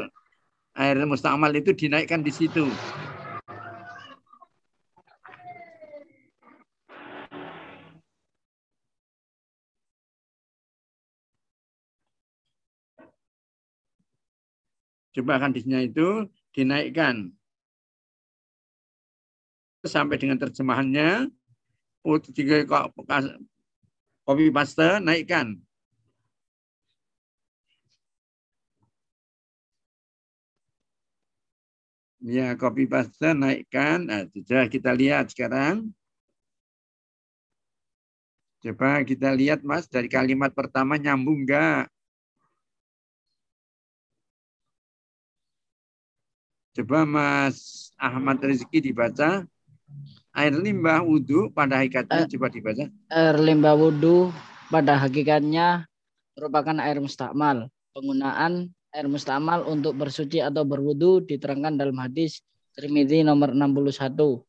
[0.79, 2.63] air mustamal itu dinaikkan di situ.
[15.15, 17.31] Coba hadisnya itu dinaikkan
[19.85, 21.29] sampai dengan terjemahannya
[22.35, 22.67] tiga
[24.25, 25.61] kopi paste naikkan
[32.25, 34.09] Ya, kopi paste naikkan.
[34.09, 35.93] Nah, sudah kita lihat sekarang.
[38.65, 41.94] Coba kita lihat Mas dari kalimat pertama nyambung enggak?
[46.75, 49.47] Coba Mas Ahmad Rizki dibaca.
[50.35, 52.85] Air limbah wudhu pada hakikatnya uh, coba dibaca.
[53.15, 54.35] Air limbah wudhu
[54.67, 55.87] pada hakikatnya
[56.35, 57.71] merupakan air mustakmal.
[57.95, 62.43] Penggunaan air mustakmal untuk bersuci atau berwudhu diterangkan dalam hadis
[62.75, 64.43] Tirmidzi nomor 61.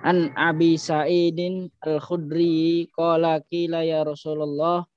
[0.00, 4.88] An Abi Sa'idin Al-Khudri qala qila ya Rasulullah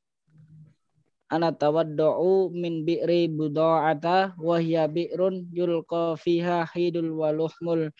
[1.27, 7.91] ana tawaddu'u min bi'ri buda'ata wa hiya bi'run yulqa fiha hidul wa luhmul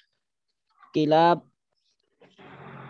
[0.96, 1.44] kilab.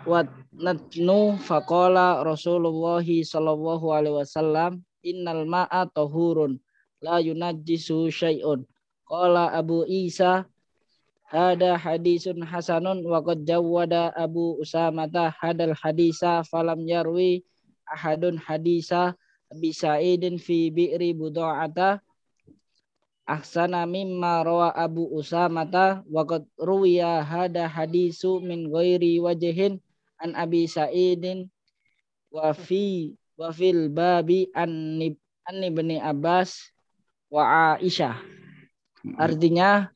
[0.06, 0.24] Wa
[0.54, 6.56] natnu faqala Rasulullah sallallahu alaihi wasallam innal ma'a tahurun
[7.02, 8.62] la yunajjisu syai'un.
[9.08, 10.46] Qala Abu Isa
[11.28, 17.44] Hada hadisun hasanun wa qad jawwada Abu Usamata hadal hadisa falam yarwi
[17.84, 19.12] ahadun hadisa
[19.48, 22.04] Abi Sa'idin fi bi'ri buda'ata.
[23.28, 26.04] Ahsana mimma rawa Abu Usamata.
[26.08, 29.80] Wa qad ruwiya hada hadisu min ghairi wajhin
[30.20, 31.48] an Abi Sa'idin.
[32.28, 35.00] Wa fi wa fil babi an
[35.48, 36.68] an ibni Abbas
[37.32, 38.20] wa Aisyah.
[39.16, 39.88] Artinya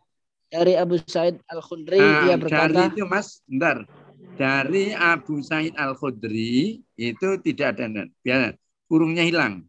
[0.48, 3.84] dari Abu Said Al Khudri nah, ia berkata dari itu Mas bentar.
[4.32, 8.56] Dari Abu Said Al Khudri itu tidak ada biar
[8.92, 9.64] kurungnya hilang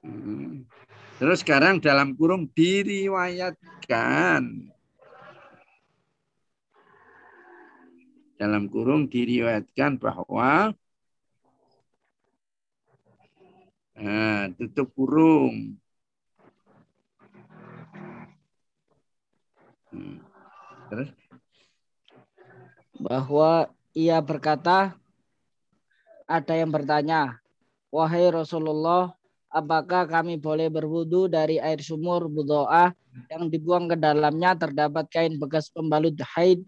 [0.00, 0.64] hmm.
[1.20, 4.72] terus sekarang dalam kurung diriwayatkan
[8.40, 10.72] dalam kurung diriwayatkan bahwa
[14.00, 15.76] nah, tutup kurung
[19.92, 20.24] Hmm.
[20.88, 21.12] Terus?
[22.96, 24.96] Bahwa ia berkata,
[26.32, 27.36] ada yang bertanya,
[27.92, 29.12] Wahai Rasulullah,
[29.52, 32.88] apakah kami boleh berwudu dari air sumur budoa
[33.28, 36.64] yang dibuang ke dalamnya terdapat kain bekas pembalut haid,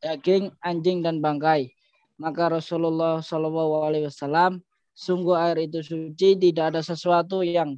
[0.00, 1.68] daging, anjing, dan bangkai?
[2.16, 4.64] Maka Rasulullah Shallallahu Alaihi Wasallam,
[4.96, 7.76] sungguh air itu suci, tidak ada sesuatu yang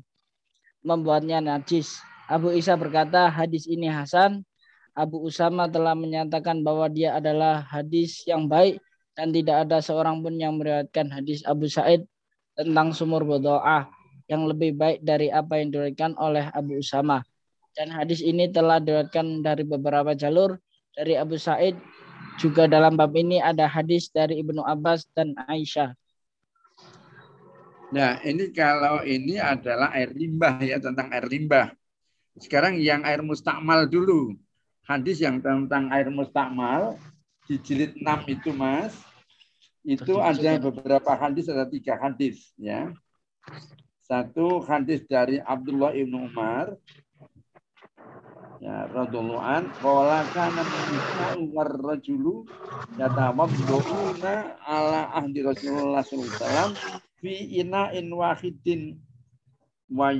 [0.86, 1.98] membuatnya najis.
[2.30, 4.46] Abu Isa berkata, hadis ini Hasan,
[4.94, 8.78] Abu Usama telah menyatakan bahwa dia adalah hadis yang baik
[9.14, 12.06] dan tidak ada seorang pun yang meriwayatkan hadis Abu Said
[12.54, 13.86] tentang sumur berdoa
[14.26, 17.22] yang lebih baik dari apa yang diriwayatkan oleh Abu Usama.
[17.74, 20.58] Dan hadis ini telah diriwayatkan dari beberapa jalur
[20.94, 21.78] dari Abu Said.
[22.34, 25.94] Juga dalam bab ini ada hadis dari Ibnu Abbas dan Aisyah.
[27.94, 31.70] Nah, ini kalau ini adalah air limbah ya tentang air limbah.
[32.34, 34.34] Sekarang yang air mustakmal dulu
[34.82, 36.98] hadis yang tentang air mustakmal
[37.44, 38.94] di jilid 6 itu Mas
[39.84, 42.92] itu ada beberapa hadis ada tiga hadis ya
[44.04, 46.72] satu hadis dari Abdullah ibnu Umar
[48.64, 50.64] ya radhiyallahu an qala kana
[51.36, 52.48] Umar rajulu
[52.96, 56.70] yatawadduuna ala ahdi Rasulullah sallallahu alaihi wasallam
[57.20, 58.96] fi ina'in wahidin
[59.92, 60.16] wa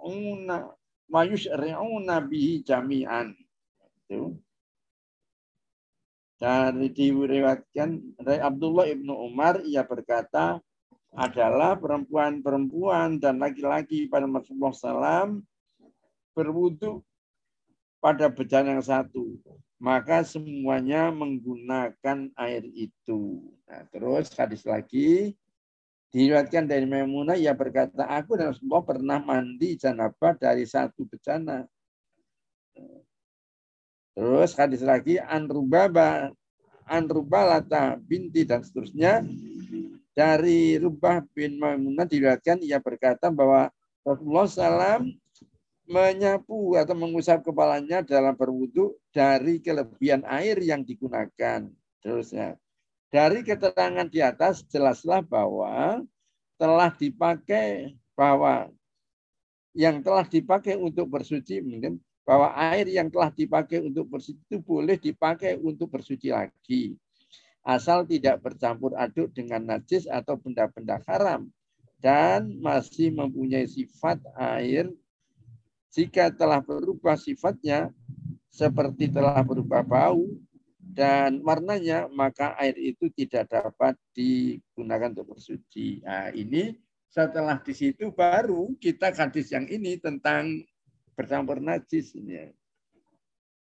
[0.00, 0.74] una
[1.10, 3.34] wa yushri'una bihi jami'an.
[4.06, 4.38] Itu.
[6.40, 10.56] Dari diriwayatkan dari Abdullah ibnu Umar ia berkata
[11.12, 15.44] adalah perempuan-perempuan dan laki-laki pada Rasulullah SAW
[16.32, 17.04] berwudu
[18.00, 19.36] pada bejana yang satu.
[19.76, 23.52] Maka semuanya menggunakan air itu.
[23.68, 25.36] Nah, terus hadis lagi
[26.10, 31.62] Diriwayatkan dari Maimunah, ia berkata, aku dan Rasulullah pernah mandi janabah dari satu bejana.
[34.14, 36.34] Terus hadis lagi, Anrubaba,
[36.84, 39.22] Anrubalata binti dan seterusnya.
[40.10, 43.70] Dari Rubah bin Maimunah diriwayatkan, ia berkata bahwa
[44.02, 45.06] Rasulullah SAW
[45.90, 51.66] menyapu atau mengusap kepalanya dalam berwudu dari kelebihan air yang digunakan.
[52.02, 52.58] Terusnya,
[53.10, 56.02] dari keterangan di atas jelaslah bahwa
[56.58, 58.70] telah dipakai bahwa
[59.74, 61.98] yang telah dipakai untuk bersuci mungkin
[62.30, 66.94] bahwa air yang telah dipakai untuk bersuci itu boleh dipakai untuk bersuci lagi.
[67.66, 71.50] Asal tidak bercampur aduk dengan najis atau benda-benda haram.
[71.98, 74.86] Dan masih mempunyai sifat air.
[75.90, 77.90] Jika telah berubah sifatnya
[78.46, 80.22] seperti telah berubah bau
[80.78, 85.98] dan warnanya maka air itu tidak dapat digunakan untuk bersuci.
[86.06, 86.78] Nah, ini
[87.10, 90.62] setelah di situ baru kita hadis yang ini tentang
[91.20, 92.48] bercampur najis ini.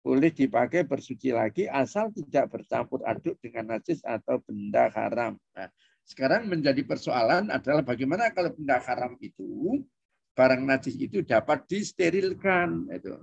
[0.02, 5.38] boleh dipakai bersuci lagi asal tidak bercampur aduk dengan najis atau benda haram.
[5.54, 5.70] Nah,
[6.10, 9.86] sekarang menjadi persoalan adalah bagaimana kalau benda haram itu
[10.34, 13.14] barang najis itu dapat disterilkan itu.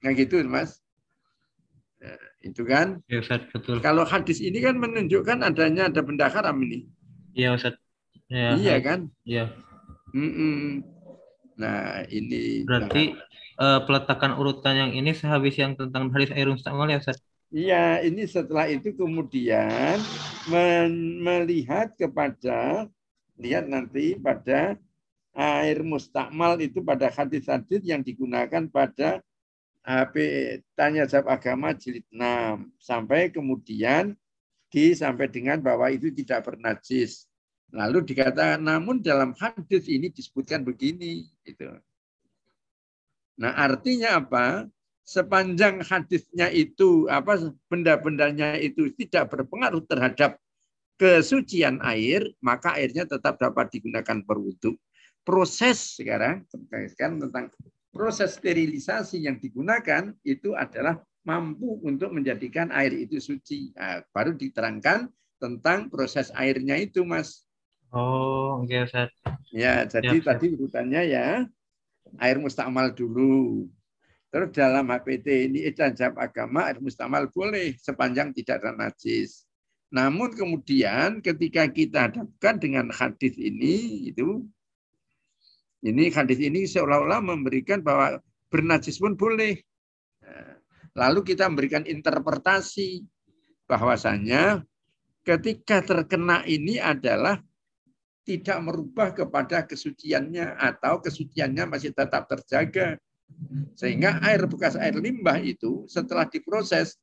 [0.00, 0.80] Nah gitu Mas.
[2.00, 3.02] Nah, itu kan.
[3.10, 3.84] Ya Ustaz, betul.
[3.84, 6.88] Kalau hadis ini kan menunjukkan adanya ada benda haram ini.
[7.36, 7.76] Iya Ustaz.
[8.32, 9.12] Ya, iya kan?
[9.28, 9.52] Iya.
[10.16, 10.64] Mm -mm.
[11.58, 13.18] Nah, ini berarti
[13.58, 17.18] uh, peletakan urutan yang ini sehabis yang tentang hadis air mustamal ya Ustaz?
[17.48, 19.96] Iya, ini setelah itu kemudian
[21.24, 22.86] melihat kepada
[23.40, 24.76] lihat nanti pada
[25.32, 29.24] air mustakmal itu pada hadis-hadis yang digunakan pada
[29.80, 30.16] HP
[30.76, 34.12] tanya jawab agama jilid 6 sampai kemudian
[34.68, 37.24] di sampai dengan bahwa itu tidak bernajis.
[37.72, 41.64] Lalu dikatakan namun dalam hadis ini disebutkan begini itu.
[43.38, 44.66] Nah, artinya apa?
[45.08, 50.36] Sepanjang hadisnya itu apa benda-bendanya itu tidak berpengaruh terhadap
[51.00, 54.76] kesucian air, maka airnya tetap dapat digunakan berwudhu.
[55.24, 56.44] Proses sekarang
[56.92, 57.48] sekarang tentang
[57.88, 63.72] proses sterilisasi yang digunakan itu adalah mampu untuk menjadikan air itu suci.
[63.78, 65.08] Nah, baru diterangkan
[65.40, 67.48] tentang proses airnya itu, Mas.
[67.88, 69.08] Oh, oke, okay,
[69.48, 71.48] Ya, jadi ya, tadi urutannya ya
[72.16, 73.68] air mustamal dulu.
[74.28, 79.48] Terus dalam HPT ini ijazah agama air mustamal boleh sepanjang tidak ada najis.
[79.88, 84.44] Namun kemudian ketika kita hadapkan dengan hadis ini itu
[85.80, 88.20] ini hadis ini seolah-olah memberikan bahwa
[88.52, 89.56] bernajis pun boleh.
[90.92, 93.06] Lalu kita memberikan interpretasi
[93.70, 94.66] bahwasanya
[95.24, 97.38] ketika terkena ini adalah
[98.28, 103.00] tidak merubah kepada kesuciannya atau kesuciannya masih tetap terjaga.
[103.72, 107.00] Sehingga air bekas air limbah itu setelah diproses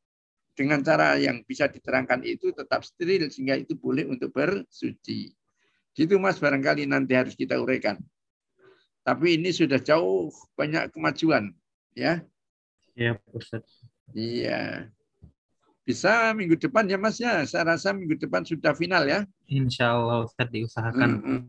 [0.53, 5.33] dengan cara yang bisa diterangkan itu tetap steril sehingga itu boleh untuk bersuci.
[5.97, 7.97] Gitu Mas barangkali nanti harus kita uraikan.
[9.01, 11.53] Tapi ini sudah jauh banyak kemajuan
[11.97, 12.21] ya.
[12.93, 13.65] Iya, Ustaz.
[14.13, 14.93] Iya.
[15.85, 17.45] Bisa minggu depan ya Mas ya.
[17.45, 19.21] Saya rasa minggu depan sudah final ya.
[19.45, 21.09] Insya Allah Ustaz diusahakan.
[21.21, 21.41] Hmm.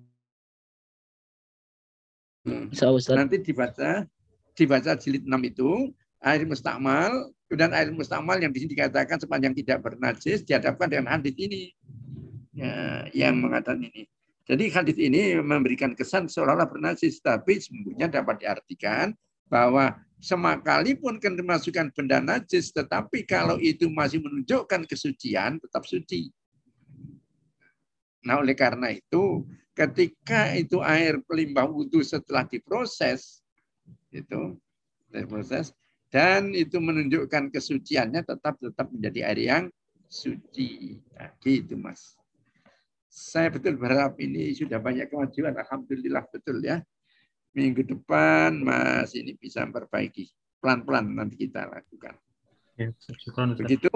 [2.44, 2.64] Hmm.
[2.70, 3.16] Ustaz.
[3.16, 4.04] Nanti dibaca
[4.52, 9.84] dibaca jilid 6 itu air mustakmal dan air mustakmal yang di sini dikatakan sepanjang tidak
[9.84, 11.72] bernajis dihadapkan dengan hadis ini
[12.56, 14.04] ya, yang mengatakan ini.
[14.46, 19.10] Jadi hadis ini memberikan kesan seolah-olah bernajis, tapi sesungguhnya dapat diartikan
[19.46, 26.32] bahwa Semakalipun kan dimasukkan benda najis, tetapi kalau itu masih menunjukkan kesucian, tetap suci.
[28.24, 29.44] Nah, oleh karena itu,
[29.76, 33.44] ketika itu air pelimbah wudhu setelah diproses,
[34.08, 34.56] itu
[35.12, 35.76] diproses,
[36.08, 39.64] dan itu menunjukkan kesuciannya tetap tetap menjadi air yang
[40.08, 40.96] suci.
[41.12, 42.16] Nah, gitu, Mas.
[43.06, 45.54] Saya betul berharap ini sudah banyak kemajuan.
[45.54, 46.80] Alhamdulillah betul ya
[47.56, 50.28] minggu depan Mas ini bisa memperbaiki.
[50.60, 52.12] Pelan-pelan nanti kita lakukan.
[52.76, 52.92] Ya,
[53.56, 53.88] Begitu.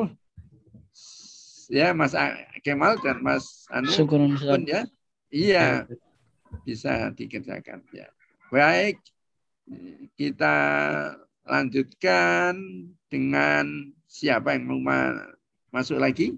[1.69, 2.17] Ya, Mas
[2.65, 4.89] Kemal dan Mas Anu pun ya.
[5.29, 5.85] Iya,
[6.65, 7.85] bisa dikerjakan.
[7.93, 8.09] Ya.
[8.49, 8.99] Baik,
[10.17, 10.57] kita
[11.45, 12.57] lanjutkan
[13.13, 14.81] dengan siapa yang mau
[15.71, 16.35] masuk lagi?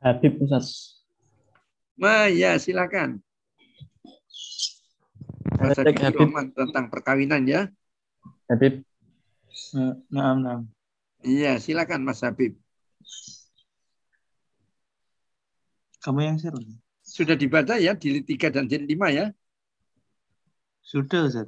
[0.00, 0.98] Habib Ustaz.
[1.98, 3.20] Ma, ya silakan.
[5.46, 7.70] Mas Habib tentang perkawinan ya.
[8.50, 8.82] Habib.
[10.10, 10.60] Nah, nah.
[11.22, 12.58] Iya, silakan Mas Habib.
[16.02, 16.58] Kamu yang share.
[17.02, 19.26] Sudah dibaca ya di 3 dan jilid 5 ya?
[20.82, 21.46] Sudah, Ustaz.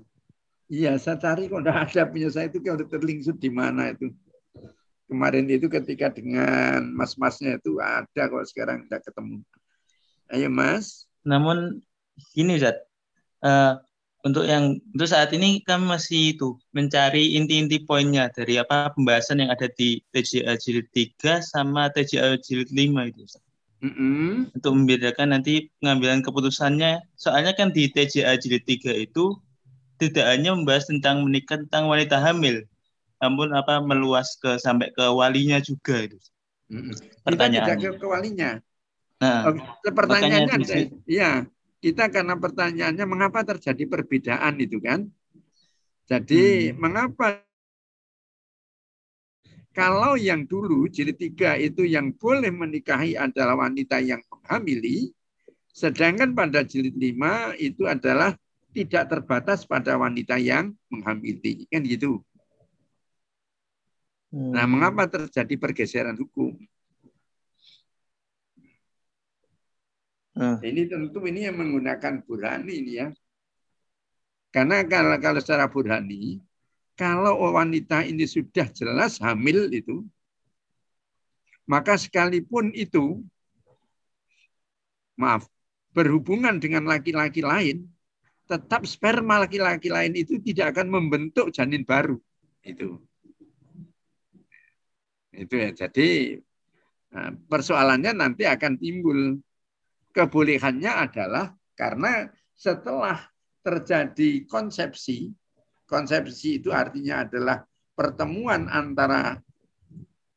[0.71, 4.15] Iya, saya cari kok udah ada punya saya itu kalau terlingsut di mana itu.
[5.11, 9.43] Kemarin itu ketika dengan mas-masnya itu ada kok sekarang tidak ketemu.
[10.33, 11.11] Ayo Mas.
[11.27, 11.83] Namun
[12.39, 12.81] ini Ustaz,
[13.45, 13.79] uh,
[14.25, 19.53] untuk yang untuk saat ini kami masih itu mencari inti-inti poinnya dari apa pembahasan yang
[19.53, 23.25] ada di TJA jilid 3 sama TJA jilid 5 itu.
[23.85, 24.33] Mm -hmm.
[24.57, 27.05] Untuk membedakan nanti pengambilan keputusannya.
[27.21, 29.37] Soalnya kan di TJA jilid 3 itu
[30.01, 32.65] tidak hanya membahas tentang menikah tentang wanita hamil,
[33.21, 36.17] namun apa meluas ke sampai ke walinya juga itu.
[36.73, 36.95] Mm -hmm.
[37.29, 37.77] Pertanyaan.
[37.77, 38.57] Ke, ke walinya.
[39.21, 41.45] Nah, oh, pertanyaannya, iya
[41.85, 45.05] kita karena pertanyaannya mengapa terjadi perbedaan itu kan?
[46.09, 46.81] Jadi hmm.
[46.81, 47.45] mengapa
[49.77, 55.13] kalau yang dulu jilid tiga itu yang boleh menikahi adalah wanita yang menghamili,
[55.75, 58.33] sedangkan pada jilid lima itu adalah
[58.71, 62.25] tidak terbatas pada wanita yang menghamili, kan gitu.
[64.35, 64.79] Nah, Hmm.
[64.79, 66.59] mengapa terjadi pergeseran hukum?
[70.35, 73.09] Ah, Ini tentu ini yang menggunakan burhani ini ya.
[74.51, 76.43] Karena kalau, kalau secara burhani,
[76.95, 80.03] kalau wanita ini sudah jelas hamil itu,
[81.67, 83.23] maka sekalipun itu,
[85.15, 85.47] maaf,
[85.95, 87.87] berhubungan dengan laki-laki lain,
[88.51, 92.19] tetap sperma laki-laki lain itu tidak akan membentuk janin baru.
[92.61, 93.01] Itu.
[95.35, 95.71] Itu ya.
[95.75, 96.39] Jadi
[97.11, 99.39] nah, persoalannya nanti akan timbul.
[100.15, 103.19] Kebolehannya adalah karena setelah
[103.67, 105.35] terjadi konsepsi,
[105.91, 107.67] konsepsi itu artinya adalah
[107.99, 109.43] pertemuan antara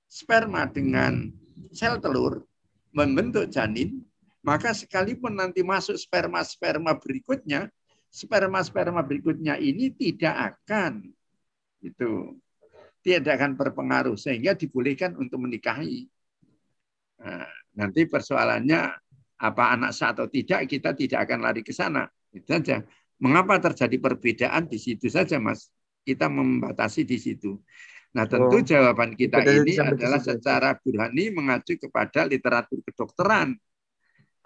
[0.10, 1.30] sperma dengan
[1.70, 2.42] sel telur
[2.90, 4.02] membentuk janin,
[4.42, 7.70] maka sekalipun nanti masuk sperma-sperma berikutnya,
[8.10, 11.06] sperma-sperma berikutnya ini tidak akan
[11.86, 12.34] itu
[13.06, 16.10] tidak akan berpengaruh sehingga dibolehkan untuk menikahi.
[17.22, 17.46] Nah,
[17.78, 19.07] nanti persoalannya
[19.38, 22.10] apa anak sah atau tidak kita tidak akan lari ke sana.
[22.34, 22.82] Itu saja.
[23.18, 25.70] Mengapa terjadi perbedaan di situ saja, Mas?
[26.06, 27.58] Kita membatasi di situ.
[28.14, 33.54] Nah, tentu Oh, jawaban kita ini adalah secara burhani mengacu kepada literatur kedokteran.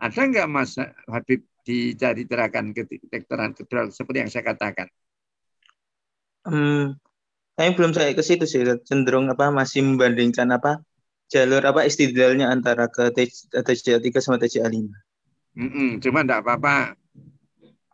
[0.01, 0.75] Ada nggak Mas
[1.07, 4.87] Habib dicari terakan kedokteran kedokteran seperti yang saya katakan?
[6.41, 6.97] Hmm,
[7.53, 10.81] saya belum saya ke situ sih, cenderung apa masih membandingkan apa
[11.31, 14.91] jalur apa istidlalnya antara ke TCA 3 sama TCA 5.
[15.55, 16.99] Mm-mm, cuma enggak apa-apa.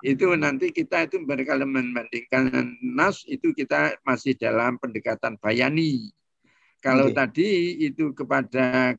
[0.02, 6.10] Itu nanti kita itu kalau membandingkan nas itu kita masih dalam pendekatan bayani.
[6.82, 7.18] Kalau Oke.
[7.18, 7.50] tadi
[7.82, 8.94] itu kepada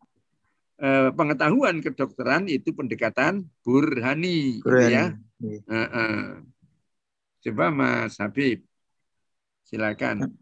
[0.78, 5.14] eh, pengetahuan kedokteran itu pendekatan burhani, gitu ya.
[5.38, 5.60] Iya.
[5.70, 6.18] Heeh.
[7.46, 8.66] Coba Mas Habib,
[9.62, 10.34] silakan.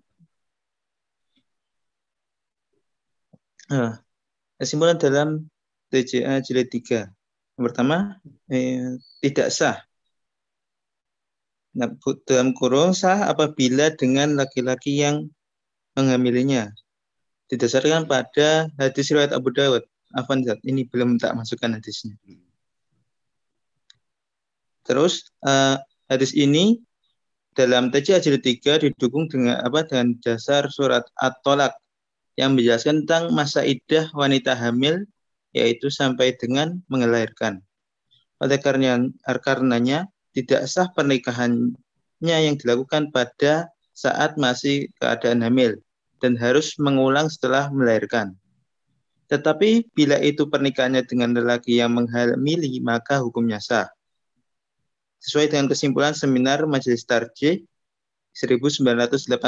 [3.66, 3.98] Nah,
[4.62, 5.50] kesimpulan dalam
[5.90, 7.10] TCA jilid 3.
[7.58, 8.20] Yang pertama,
[8.52, 9.76] eh, tidak sah.
[11.76, 11.92] Nah,
[12.24, 15.28] dalam kurung sah apabila dengan laki-laki yang
[15.98, 16.70] menghamilinya.
[17.50, 19.82] Didasarkan pada hadis riwayat Abu Dawud.
[20.14, 22.14] Afan ini belum tak masukkan hadisnya.
[24.86, 26.78] Terus eh, hadis ini
[27.56, 31.74] dalam TCA jilid 3 didukung dengan apa dengan dasar surat At-Tolak
[32.36, 35.08] yang menjelaskan tentang masa idah wanita hamil
[35.56, 37.64] yaitu sampai dengan mengelahirkan.
[38.36, 39.08] Oleh karena
[39.40, 41.72] karenanya tidak sah pernikahannya
[42.20, 45.80] yang dilakukan pada saat masih keadaan hamil
[46.20, 48.36] dan harus mengulang setelah melahirkan.
[49.32, 53.88] Tetapi bila itu pernikahannya dengan lelaki yang menghamili maka hukumnya sah.
[55.24, 57.64] Sesuai dengan kesimpulan seminar Majelis Tarjih
[58.36, 59.40] 1986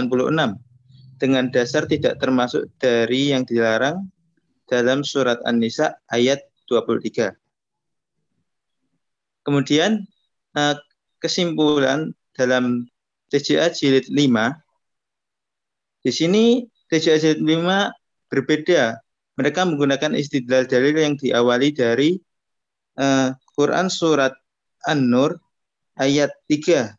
[1.19, 4.07] dengan dasar tidak termasuk dari yang dilarang
[4.71, 7.35] dalam surat An-Nisa ayat 23.
[9.43, 10.07] Kemudian
[10.55, 10.77] eh,
[11.19, 12.87] kesimpulan dalam
[13.29, 14.15] TJA jilid 5
[16.07, 16.45] di sini
[16.89, 18.97] TJA jilid 5 berbeda.
[19.39, 22.19] Mereka menggunakan istidlal dalil yang diawali dari
[22.99, 24.35] eh, Quran surat
[24.87, 25.39] An-Nur
[25.99, 26.95] ayat 3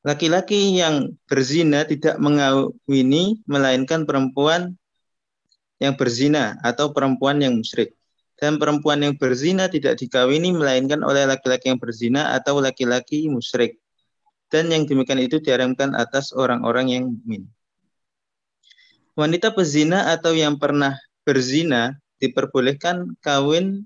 [0.00, 4.80] Laki-laki yang berzina tidak mengawini melainkan perempuan
[5.76, 7.92] yang berzina atau perempuan yang musyrik.
[8.40, 13.76] Dan perempuan yang berzina tidak dikawini melainkan oleh laki-laki yang berzina atau laki-laki musyrik.
[14.48, 17.44] Dan yang demikian itu diharamkan atas orang-orang yang mukmin.
[19.20, 20.96] Wanita pezina atau yang pernah
[21.28, 23.84] berzina diperbolehkan kawin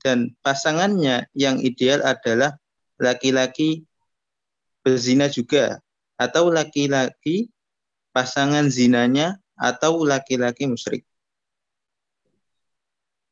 [0.00, 2.56] dan pasangannya yang ideal adalah
[2.96, 3.84] laki-laki
[4.80, 5.80] berzina juga
[6.20, 7.48] atau laki-laki
[8.12, 11.04] pasangan zinanya atau laki-laki musyrik.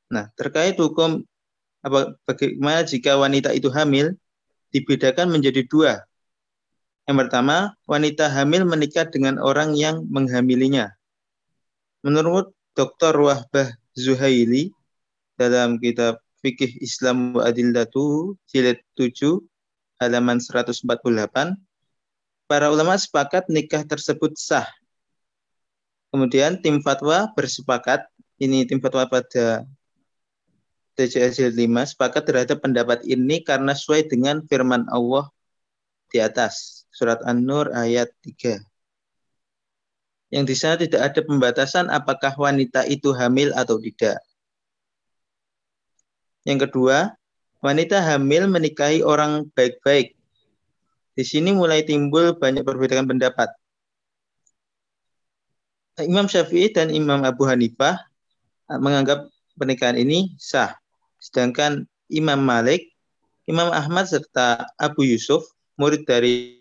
[0.09, 1.21] Nah, terkait hukum
[1.85, 4.17] apa bagaimana jika wanita itu hamil
[4.73, 6.05] dibedakan menjadi dua.
[7.09, 10.93] Yang pertama, wanita hamil menikah dengan orang yang menghamilinya.
[12.05, 13.17] Menurut Dr.
[13.17, 14.77] Wahbah Zuhaili
[15.41, 19.41] dalam kitab Fikih Islam wa Adillatu jilid 7
[19.99, 20.87] halaman 148,
[22.47, 24.67] para ulama sepakat nikah tersebut sah.
[26.09, 28.09] Kemudian tim fatwa bersepakat,
[28.41, 29.69] ini tim fatwa pada
[30.99, 35.31] TJS 5 sepakat terhadap pendapat ini karena sesuai dengan firman Allah
[36.11, 38.59] di atas surat An-Nur ayat 3.
[40.35, 44.19] Yang di sana tidak ada pembatasan apakah wanita itu hamil atau tidak.
[46.45, 47.15] Yang kedua,
[47.59, 50.15] wanita hamil menikahi orang baik-baik.
[51.19, 53.51] Di sini mulai timbul banyak perbedaan pendapat.
[55.99, 57.99] Imam Syafi'i dan Imam Abu Hanifah
[58.71, 59.27] menganggap
[59.59, 60.79] pernikahan ini sah.
[61.19, 62.95] Sedangkan Imam Malik,
[63.51, 65.43] Imam Ahmad serta Abu Yusuf,
[65.75, 66.58] murid dari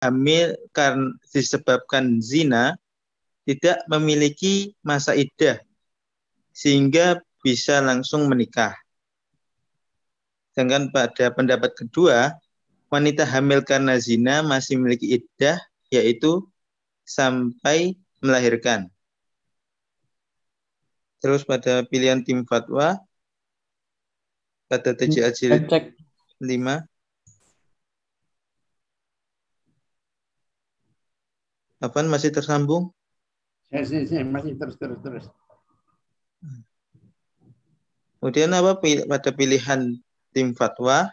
[0.00, 2.76] hamil karena disebabkan zina
[3.44, 5.60] tidak memiliki masa idah
[6.56, 8.76] sehingga bisa langsung menikah.
[10.52, 12.36] Sedangkan pada pendapat kedua,
[12.92, 15.56] wanita hamil karena zina masih memiliki iddah
[15.88, 16.44] yaitu
[17.06, 18.92] sampai melahirkan.
[21.20, 22.96] Terus pada pilihan tim fatwa
[24.70, 26.89] pada TJA jilid 5
[31.80, 32.92] Apaan masih tersambung?
[33.72, 35.24] Saya masih terus terus terus.
[38.20, 38.76] Kemudian apa
[39.08, 39.96] pada pilihan
[40.36, 41.08] tim fatwa,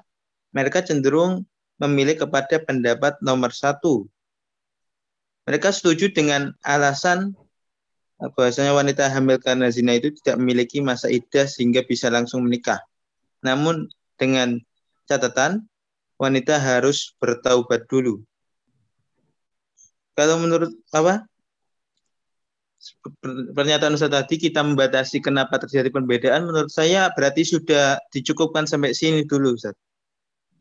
[0.52, 1.48] mereka cenderung
[1.80, 4.12] memilih kepada pendapat nomor satu.
[5.48, 7.32] Mereka setuju dengan alasan
[8.20, 12.84] bahwasanya wanita hamil karena zina itu tidak memiliki masa idah sehingga bisa langsung menikah.
[13.40, 13.88] Namun
[14.20, 14.60] dengan
[15.08, 15.64] catatan
[16.20, 18.27] wanita harus bertaubat dulu
[20.18, 21.30] kalau menurut apa
[23.54, 29.30] pernyataan Ustaz tadi kita membatasi kenapa terjadi perbedaan menurut saya berarti sudah dicukupkan sampai sini
[29.30, 29.78] dulu Ustaz.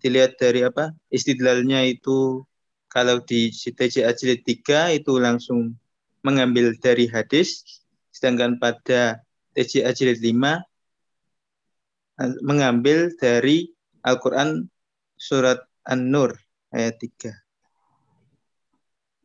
[0.05, 0.93] Dilihat dari apa?
[1.09, 2.45] Istidlalnya itu
[2.93, 5.73] kalau di TJA jilid 3 itu langsung
[6.21, 7.65] mengambil dari hadis
[8.13, 9.25] sedangkan pada
[9.57, 13.73] TJA jilid 5 mengambil dari
[14.05, 14.69] Al-Qur'an
[15.17, 16.37] surat An-Nur
[16.73, 17.46] ayat 3.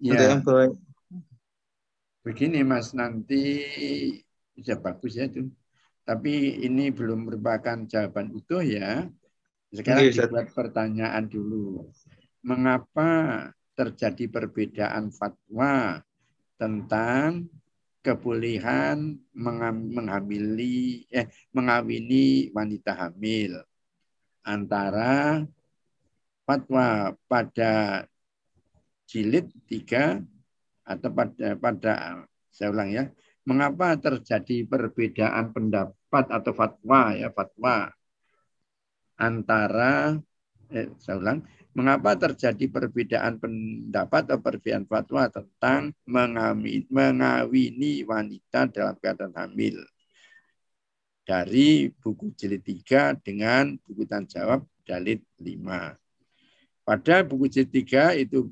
[0.02, 0.42] Ya.
[2.26, 3.70] Begini Mas, nanti
[4.58, 5.46] bisa bagus ya itu.
[6.02, 9.06] Tapi ini belum merupakan jawaban utuh ya.
[9.70, 11.86] Sekarang Oke, dibuat pertanyaan dulu.
[12.42, 13.10] Mengapa
[13.78, 16.02] terjadi perbedaan fatwa
[16.58, 17.46] tentang
[18.02, 23.62] kebolehan menghamili eh mengawini wanita hamil
[24.42, 25.46] antara
[26.50, 28.06] fatwa pada
[29.12, 30.24] jilid 3
[30.88, 31.94] atau pada pada
[32.48, 33.12] saya ulang ya,
[33.44, 37.92] mengapa terjadi perbedaan pendapat atau fatwa ya fatwa
[39.20, 40.16] antara
[40.72, 49.32] eh, saya ulang mengapa terjadi perbedaan pendapat atau perbedaan fatwa tentang mengawini, wanita dalam keadaan
[49.36, 49.80] hamil
[51.24, 55.96] dari buku jilid 3 dengan buku tanya jawab dalil 5.
[56.84, 58.52] Pada buku jilid 3 itu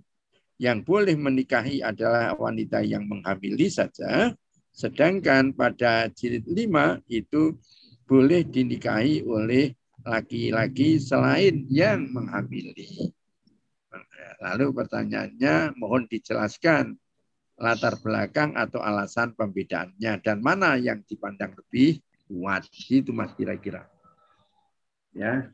[0.59, 4.35] yang boleh menikahi adalah wanita yang menghamili saja,
[4.75, 7.55] sedangkan pada jilid 5 itu
[8.03, 9.71] boleh dinikahi oleh
[10.03, 13.15] laki-laki selain yang menghamili.
[14.39, 16.95] Lalu pertanyaannya mohon dijelaskan
[17.59, 22.67] latar belakang atau alasan pembedaannya dan mana yang dipandang lebih kuat.
[22.87, 23.87] Itu Mas kira-kira.
[25.11, 25.51] Ya.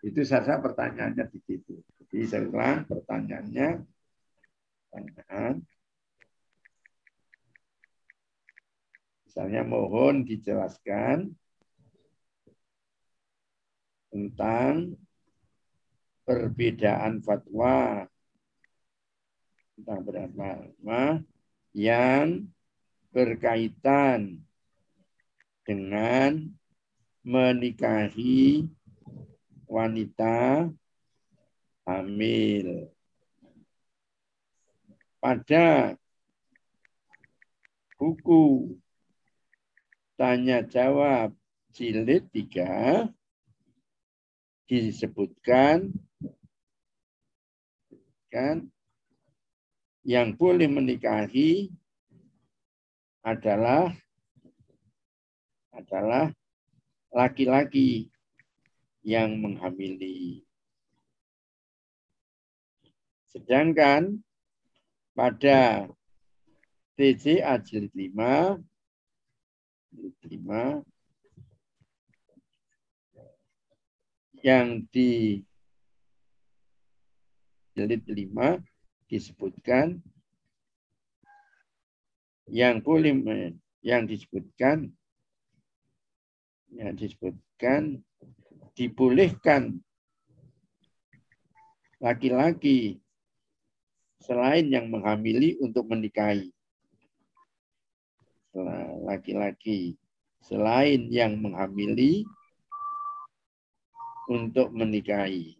[0.00, 1.84] Itu saja pertanyaannya begitu.
[2.00, 3.84] Jadi saya ulang pertanyaannya
[9.30, 11.30] Misalnya mohon dijelaskan
[14.10, 14.98] tentang
[16.26, 18.06] perbedaan fatwa
[19.78, 21.22] tentang fatwa
[21.70, 22.50] yang
[23.14, 24.42] berkaitan
[25.62, 26.50] dengan
[27.22, 28.66] menikahi
[29.70, 30.66] wanita
[31.86, 32.90] hamil
[35.20, 35.94] pada
[38.00, 38.74] buku
[40.16, 41.36] tanya jawab
[41.76, 43.12] jilid 3
[44.64, 45.92] disebutkan
[48.32, 48.64] kan
[50.00, 51.68] yang boleh menikahi
[53.20, 53.92] adalah
[55.76, 56.32] adalah
[57.12, 58.08] laki-laki
[59.04, 60.46] yang menghamili.
[63.28, 64.22] Sedangkan
[65.20, 65.84] pada
[66.96, 68.56] TC jilid 5
[69.92, 70.80] 5
[74.40, 75.44] yang di
[77.76, 78.64] jilid 5
[79.12, 80.00] disebutkan
[82.48, 83.12] yang boleh
[83.84, 84.88] yang disebutkan
[86.72, 88.00] yang disebutkan
[88.72, 89.84] dibolehkan
[92.00, 92.96] laki-laki
[94.20, 96.52] selain yang menghamili untuk menikahi.
[99.06, 99.96] Laki-laki
[100.44, 102.24] selain yang menghamili
[104.30, 105.58] untuk menikahi.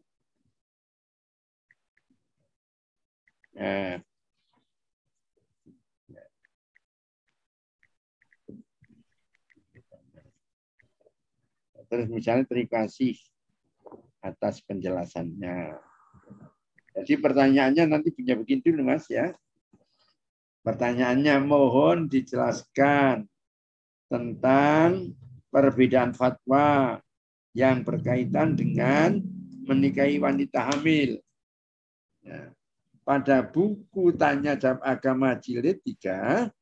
[3.60, 3.98] Nah,
[11.90, 13.18] terus misalnya terima kasih
[14.22, 15.89] atas penjelasannya.
[16.94, 19.30] Jadi pertanyaannya nanti punya begini dulu mas ya.
[20.60, 23.24] Pertanyaannya mohon dijelaskan
[24.10, 25.14] tentang
[25.48, 26.98] perbedaan fatwa
[27.56, 29.22] yang berkaitan dengan
[29.66, 31.18] menikahi wanita hamil.
[32.22, 32.52] Ya.
[33.06, 36.52] Pada buku Tanya Jawab Agama Jilid 3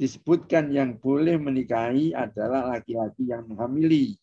[0.00, 4.18] disebutkan yang boleh menikahi adalah laki-laki yang menghamili.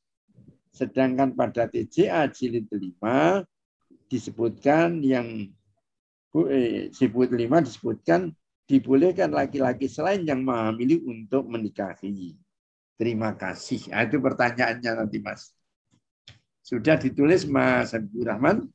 [0.74, 3.46] Sedangkan pada TJA Jilid 5
[4.10, 5.48] disebutkan yang
[6.50, 8.34] eh, disebut 5 disebutkan
[8.70, 12.38] dibolehkan laki-laki selain yang menghamili untuk menikahi.
[13.00, 13.90] Terima kasih.
[13.90, 15.56] Nah, itu pertanyaannya nanti Mas.
[16.62, 18.70] Sudah ditulis Mas Habibur Rahman?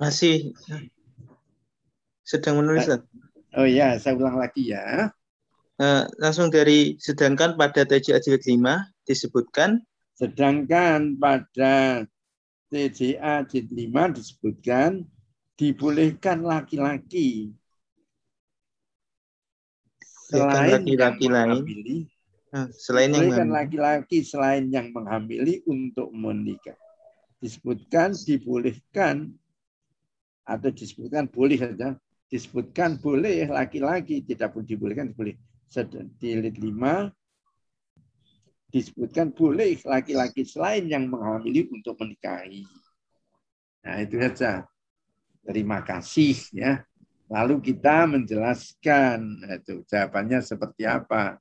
[0.00, 0.54] Masih
[2.24, 2.88] sedang menulis.
[3.58, 5.10] Oh ya, saya ulang lagi ya.
[5.80, 9.80] Uh, langsung dari sedangkan pada TJA jilid 5 disebutkan
[10.20, 12.04] sedangkan pada
[12.70, 15.02] TJA jilid 5 disebutkan
[15.58, 17.52] dibolehkan laki-laki
[20.30, 21.62] selain laki-laki lain
[22.50, 26.74] Nah, selain yang laki-laki selain yang menghamili untuk menikah.
[27.38, 29.30] Disebutkan dibolehkan
[30.42, 31.94] atau disebutkan boleh saja.
[32.26, 35.38] Disebutkan boleh laki-laki tidak pun dibolehkan boleh.
[36.18, 37.14] Jilid lima
[38.70, 42.64] disebutkan boleh laki-laki selain yang menghamili untuk menikahi.
[43.82, 44.64] Nah itu saja.
[45.42, 46.84] Terima kasih ya.
[47.30, 51.38] Lalu kita menjelaskan itu jawabannya seperti apa.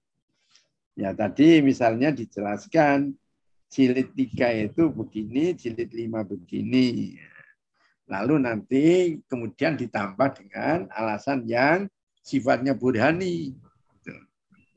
[0.94, 3.14] Ya tadi misalnya dijelaskan
[3.70, 7.18] jilid tiga itu begini, jilid lima begini.
[8.10, 8.86] Lalu nanti
[9.30, 11.86] kemudian ditambah dengan alasan yang
[12.26, 13.54] sifatnya burhani.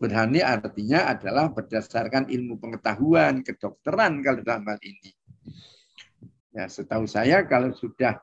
[0.03, 5.14] Burhani artinya adalah berdasarkan ilmu pengetahuan, kedokteran kalau dalam hal ini.
[6.50, 8.18] Ya, setahu saya kalau sudah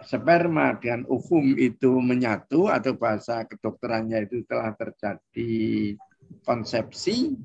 [0.00, 5.52] sperma dengan ovum itu menyatu atau bahasa kedokterannya itu telah terjadi
[6.48, 7.36] konsepsi,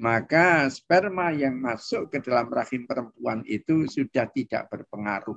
[0.00, 5.36] maka sperma yang masuk ke dalam rahim perempuan itu sudah tidak berpengaruh.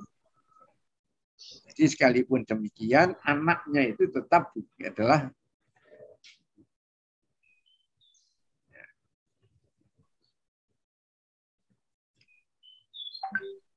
[1.68, 5.28] Jadi sekalipun demikian, anaknya itu tetap adalah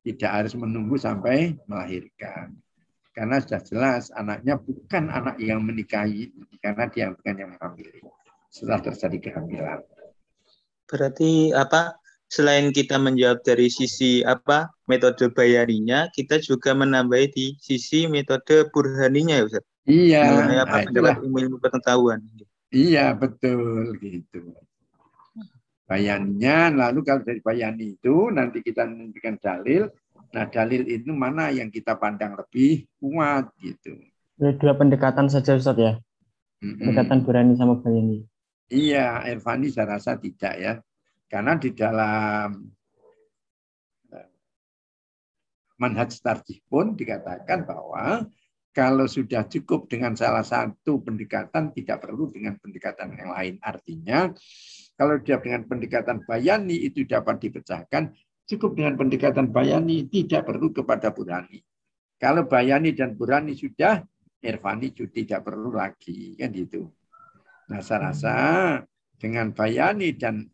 [0.02, 2.58] tidak harus menunggu sampai melahirkan.
[3.12, 6.32] Karena sudah jelas anaknya bukan anak yang menikahi,
[6.64, 7.91] karena dia bukan yang mengambil
[8.47, 9.80] setelah terjadi kehamilan.
[10.88, 11.95] Berarti apa?
[12.32, 19.43] Selain kita menjawab dari sisi apa metode bayarinya, kita juga menambahi di sisi metode burhaninya
[19.43, 19.64] ya Ustaz.
[19.84, 20.22] Iya.
[20.32, 22.24] Mengenai apa nah, pendapat ilmu pengetahuan.
[22.72, 24.56] Iya betul gitu.
[25.91, 29.91] Bayannya, lalu kalau dari bayani itu nanti kita memberikan dalil.
[30.31, 33.99] Nah dalil itu mana yang kita pandang lebih kuat gitu.
[34.39, 35.99] Dua pendekatan saja Ustaz ya.
[36.63, 38.23] Pendekatan burhani sama bayani.
[38.71, 40.73] Iya, Irfani saya rasa tidak ya.
[41.27, 42.71] Karena di dalam
[44.15, 44.29] eh,
[45.75, 48.23] manhaj tarjih pun dikatakan bahwa
[48.71, 53.59] kalau sudah cukup dengan salah satu pendekatan tidak perlu dengan pendekatan yang lain.
[53.59, 54.31] Artinya
[55.02, 58.14] kalau dia dengan pendekatan bayani itu dapat dipecahkan,
[58.45, 61.58] cukup dengan pendekatan bayani tidak perlu kepada burani.
[62.22, 64.06] Kalau bayani dan burani sudah,
[64.45, 66.86] Irfani juga tidak perlu lagi kan itu.
[67.74, 68.36] Nah, saya rasa
[69.18, 70.45] dengan Bayani dan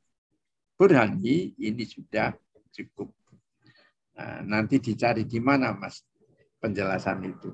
[0.79, 2.31] Burhani ini sudah
[2.71, 3.11] cukup.
[4.15, 6.07] Nah, nanti dicari di mana, Mas,
[6.63, 7.51] penjelasan itu.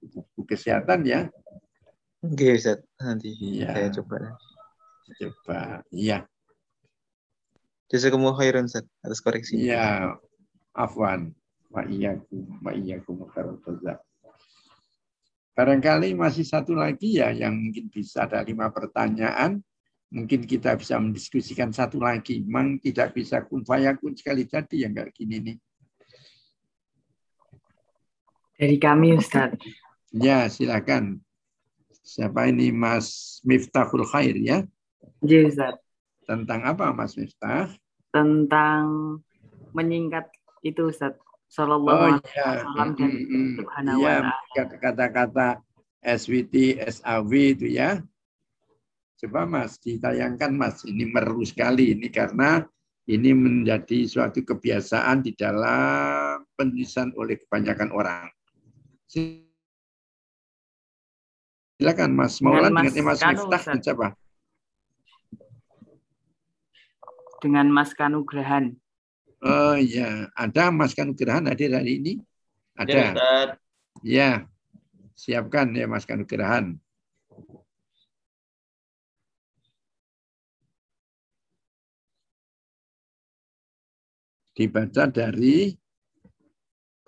[0.00, 1.30] Buku kesehatan ya.
[2.26, 2.82] Oke, Ustaz.
[2.98, 3.70] Nanti iya.
[3.78, 4.34] saya coba.
[5.18, 6.28] Coba, iya.
[7.90, 9.58] Jazakumullah khairan, Ustaz, atas koreksi.
[9.58, 10.14] Iya,
[10.70, 11.34] afwan.
[11.70, 13.26] Wa iyyakum, wa iyyakum
[15.54, 19.62] Barangkali masih satu lagi ya yang mungkin bisa ada lima pertanyaan.
[20.10, 22.42] Mungkin kita bisa mendiskusikan satu lagi.
[22.42, 25.56] Memang tidak bisa kun fayakun sekali jadi yang kayak gini nih.
[28.58, 29.54] Dari kami Ustaz.
[30.10, 31.22] Ya silakan.
[32.02, 34.66] Siapa ini Mas Miftahul Khair ya?
[35.24, 35.74] Iya Ustaz.
[36.24, 37.68] Tentang apa Mas Miftah?
[38.10, 38.82] tentang
[39.74, 40.26] menyingkat
[40.66, 41.14] itu Ustaz.
[41.50, 44.16] Sallallahu Oh alaihi iya, wasallam dan Mm, mm, subhanahu iya,
[44.54, 45.38] kata-kata SWT,
[46.06, 47.98] SAW itu ya.
[49.18, 52.62] Coba Mas ditayangkan Mas, ini meru sekali ini karena
[53.10, 58.30] ini menjadi suatu kebiasaan di dalam penulisan oleh kebanyakan orang.
[61.82, 64.14] Silakan Mas Maulan Mas dengan Mas Kanu, Miftah Ustaz.
[67.40, 68.76] Dengan Mas Kanugrahan.
[69.40, 72.12] Oh iya, ada Mas Kanugrahan hadir hari ini?
[72.76, 73.04] Ya, Ada.
[73.16, 73.48] Ustaz.
[74.04, 74.30] Ya,
[75.16, 76.76] siapkan ya Mas Kanugrahan.
[84.52, 85.72] Dibaca dari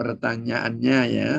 [0.00, 1.30] pertanyaannya ya.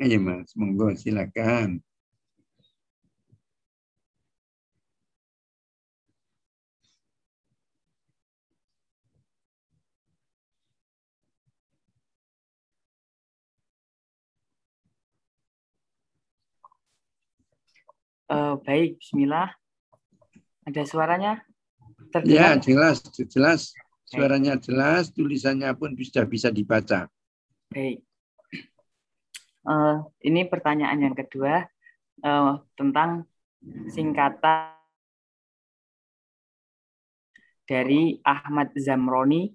[0.00, 1.82] Ayo Mas, monggo silakan.
[18.32, 19.52] Eh, baik, Bismillah.
[20.64, 21.44] Ada suaranya?
[22.24, 22.64] Ya, Terdengar?
[22.64, 22.96] jelas,
[23.28, 23.60] jelas.
[24.08, 27.08] Suaranya jelas, tulisannya pun sudah bisa dibaca.
[27.72, 28.00] Baik.
[29.62, 29.96] Eh,
[30.26, 31.62] ini pertanyaan yang kedua
[32.26, 33.30] eh, tentang
[33.94, 34.74] singkatan
[37.62, 39.54] dari Ahmad Zamroni.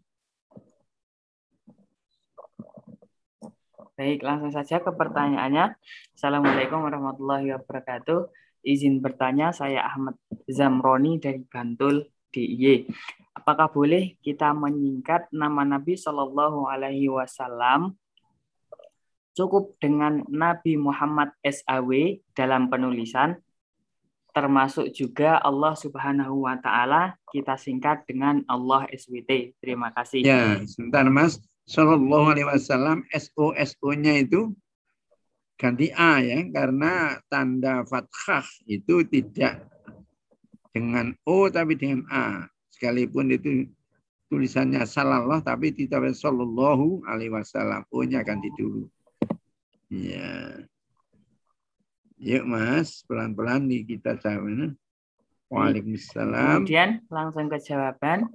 [4.00, 5.76] Baik, langsung saja ke pertanyaannya.
[6.16, 8.32] Assalamualaikum warahmatullahi wabarakatuh.
[8.64, 10.16] Izin bertanya, saya Ahmad
[10.48, 12.88] Zamroni dari Bantul, DIY.
[13.36, 17.98] Apakah boleh kita menyingkat nama Nabi Shallallahu Alaihi Wasallam
[19.38, 23.38] cukup dengan Nabi Muhammad SAW dalam penulisan,
[24.34, 29.62] termasuk juga Allah Subhanahu Wa Taala kita singkat dengan Allah SWT.
[29.62, 30.26] Terima kasih.
[30.26, 31.38] Ya, sebentar Mas.
[31.68, 34.56] Sallallahu alaihi wasallam SO-SO-nya itu
[35.60, 39.68] ganti A ya, karena tanda fathah itu tidak
[40.72, 42.48] dengan O tapi dengan A.
[42.72, 43.68] Sekalipun itu
[44.32, 47.84] tulisannya salallah tapi tidak sallallahu alaihi wasallam.
[47.92, 48.88] O-nya ganti dulu.
[49.88, 50.68] Ya.
[52.18, 54.76] Yuk Mas, pelan-pelan nih kita jawab.
[55.48, 56.68] Waalaikumsalam.
[56.68, 58.28] Kemudian langsung ke jawaban.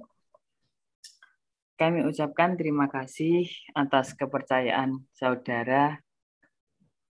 [1.77, 3.45] Kami ucapkan terima kasih
[3.77, 6.01] atas kepercayaan saudara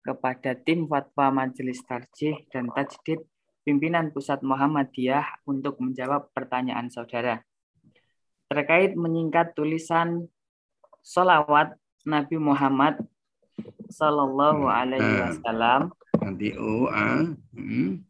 [0.01, 3.24] kepada tim Fatwa Majelis Tarjih dan Tajdid
[3.64, 7.45] pimpinan Pusat Muhammadiyah untuk menjawab pertanyaan saudara.
[8.49, 10.28] Terkait menyingkat tulisan
[11.05, 11.76] solawat
[12.09, 13.05] Nabi Muhammad
[13.90, 15.34] Sallallahu Alaihi Nah.
[15.34, 15.80] Wasallam
[16.20, 17.24] Ganti O A.
[17.56, 18.04] Hmm.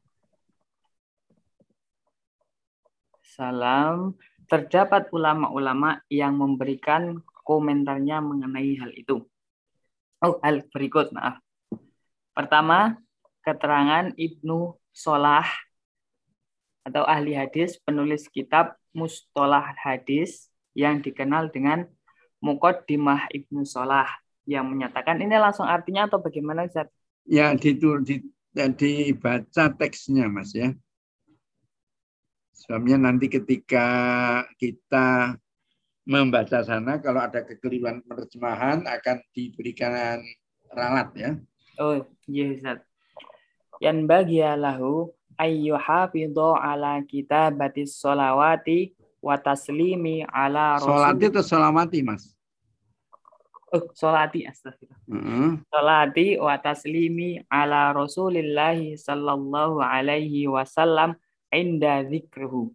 [3.22, 4.18] Salam.
[4.50, 9.22] Terdapat ulama-ulama yang memberikan komentarnya mengenai hal itu.
[10.18, 11.38] Oh, hal berikut, maaf.
[12.34, 12.98] Pertama,
[13.46, 15.46] keterangan Ibnu Solah
[16.82, 21.86] atau ahli hadis, penulis kitab Mustolah Hadis yang dikenal dengan
[22.42, 24.10] Muqaddimah Ibnu Solah
[24.50, 26.90] yang menyatakan ini langsung artinya atau bagaimana Ustaz?
[27.22, 28.18] Ya, ditul, di,
[28.50, 30.74] ya, dibaca teksnya, Mas ya.
[32.50, 33.86] Sebabnya nanti ketika
[34.58, 35.38] kita
[36.02, 40.18] membaca sana, kalau ada kekeliruan penerjemahan akan diberikan
[40.74, 41.30] ralat ya.
[41.78, 42.82] Oh, iya Ustaz.
[43.78, 51.16] Yang bagi lahu ayyuhafidhu ala kitabatis solawati wa taslimi ala rasul.
[51.22, 52.34] itu sholawati, Mas.
[53.70, 54.98] Oh, solati astagfirullah.
[55.06, 55.50] Heeh.
[55.70, 61.14] Solati wa taslimi ala rasulillahi sallallahu alaihi wasallam
[61.54, 62.74] inda zikruhu.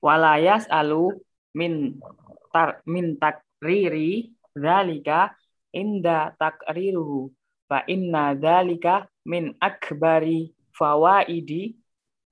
[0.00, 1.20] Wala yas'alu
[1.52, 2.00] min
[2.48, 5.36] tar, min takriri dzalika
[5.76, 7.28] inda takriruhu
[7.68, 11.76] fa inna dzalika min akbari fawaidi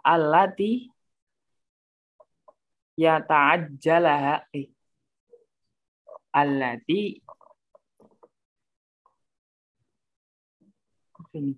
[0.01, 0.89] allati
[2.97, 4.73] yata'ajjalaha eh,
[6.33, 7.21] allati
[11.37, 11.53] apa ini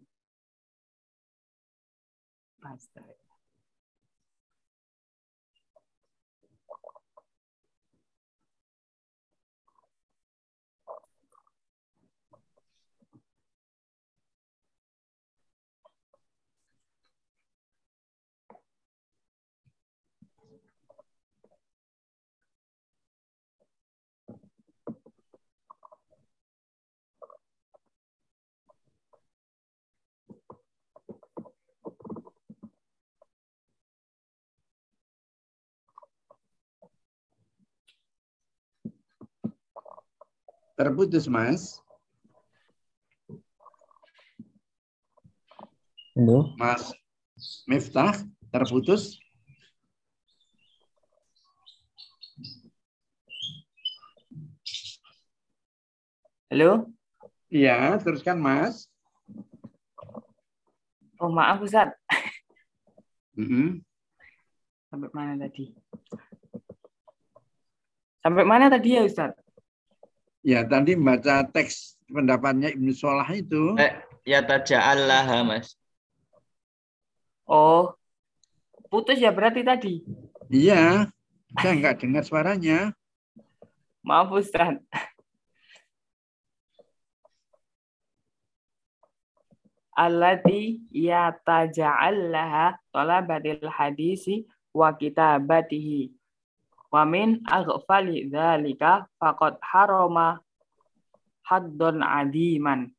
[40.79, 41.83] Terputus, Mas.
[46.15, 46.55] Halo.
[46.55, 46.95] Mas
[47.67, 48.15] Miftah,
[48.55, 49.19] terputus.
[56.47, 56.95] Halo?
[57.51, 58.87] Iya, teruskan, Mas.
[61.19, 61.91] Oh, maaf Ustaz.
[63.35, 63.83] Mm-mm.
[64.95, 65.75] Sampai mana tadi?
[68.23, 69.35] Sampai mana tadi ya Ustaz?
[70.49, 73.77] Ya, tadi baca teks pendapatnya Ibnu Salah itu.
[73.77, 73.93] Eh,
[74.25, 75.77] ya taja'allaha, Mas.
[77.45, 77.93] Oh,
[78.89, 80.09] putus ya berarti tadi.
[80.49, 81.13] Iya,
[81.53, 82.97] saya nggak dengar suaranya.
[84.01, 84.81] Maaf Ustaz.
[89.93, 96.18] Allati yataja'allaha talabatil hadisi wa kitabatihi.
[96.89, 100.41] Wa min aghfali dzalika faqad harama
[101.45, 102.93] haddun adiman.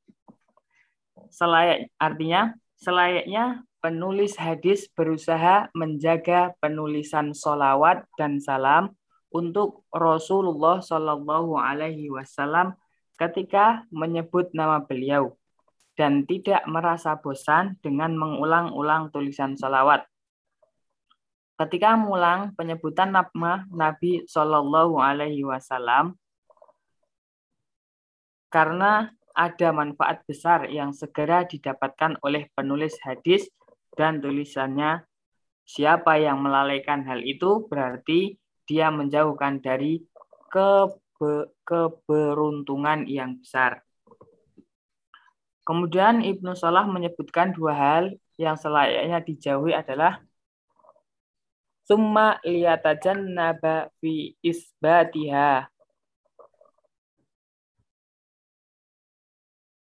[1.30, 8.94] Selayak, artinya selayaknya penulis hadis berusaha menjaga penulisan solawat dan salam
[9.30, 12.74] untuk Rasulullah Shallallahu Alaihi Wasallam
[13.16, 15.38] ketika menyebut nama beliau
[16.00, 20.08] dan tidak merasa bosan dengan mengulang-ulang tulisan salawat.
[21.60, 26.16] Ketika mengulang penyebutan nama Nabi Shallallahu Alaihi Wasallam,
[28.48, 33.48] karena ada manfaat besar yang segera didapatkan oleh penulis hadis
[33.96, 35.04] dan tulisannya.
[35.70, 38.36] Siapa yang melalaikan hal itu berarti
[38.66, 40.02] dia menjauhkan dari
[40.50, 43.86] kebe keberuntungan yang besar.
[45.62, 48.04] Kemudian Ibnu Salah menyebutkan dua hal
[48.42, 50.26] yang selayaknya dijauhi adalah
[51.90, 55.66] summa liyatajan naba fi isbatiha.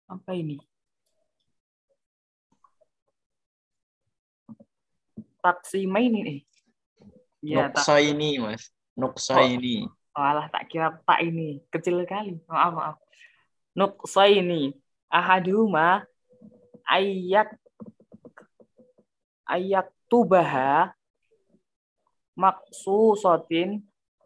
[0.09, 0.57] Apa ini?
[5.43, 6.39] Taksimaini nih.
[7.43, 7.83] Ya, tak.
[7.85, 8.73] Nuksa ini, Mas.
[8.97, 9.45] Nuksa Oh.
[9.45, 9.85] ini.
[10.17, 11.61] Alah, tak kira tak ini.
[11.69, 12.41] Kecil kali.
[12.49, 12.97] Maaf, maaf.
[13.77, 14.73] Nuksa ini.
[15.13, 16.05] Ahaduma
[16.89, 17.53] ayat
[19.45, 20.89] ayat tubaha
[22.35, 23.83] maksusotin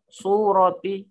[0.07, 1.07] surati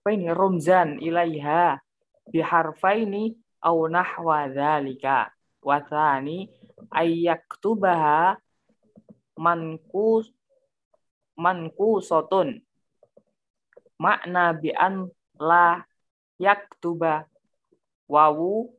[0.00, 0.32] apa ini?
[0.32, 1.76] Rumzan ilaiha
[2.32, 5.30] biharfaini au nahwa dzalika.
[5.60, 6.48] Wa tsani
[6.90, 8.40] ayyaktubaha
[9.36, 10.32] mankus
[11.36, 12.64] mankusotun
[14.00, 15.84] makna bi an la
[16.40, 17.28] yaktuba
[18.08, 18.72] wawu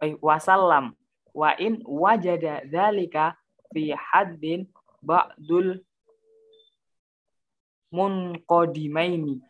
[0.00, 0.96] eh, wasallam.
[1.36, 3.36] Wa in wajada dzalika
[3.76, 4.66] fi haddin
[5.02, 5.82] ba'dul
[7.92, 9.42] munqadimaini.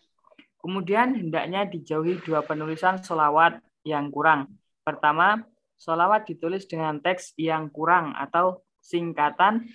[0.59, 4.50] Kemudian hendaknya dijauhi dua penulisan solawat yang kurang.
[4.82, 5.42] Pertama
[5.78, 9.66] solawat ditulis dengan teks yang kurang atau singkatan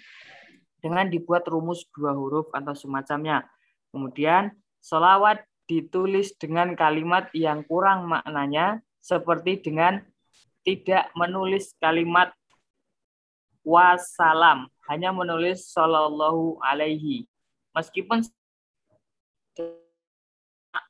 [0.84, 3.47] dengan dibuat rumus dua huruf atau semacamnya.
[3.91, 9.99] Kemudian solawat ditulis dengan kalimat yang kurang maknanya seperti dengan
[10.63, 12.32] tidak menulis kalimat
[13.68, 14.72] wassalam.
[14.88, 17.28] Hanya menulis sallallahu alaihi.
[17.76, 18.24] Meskipun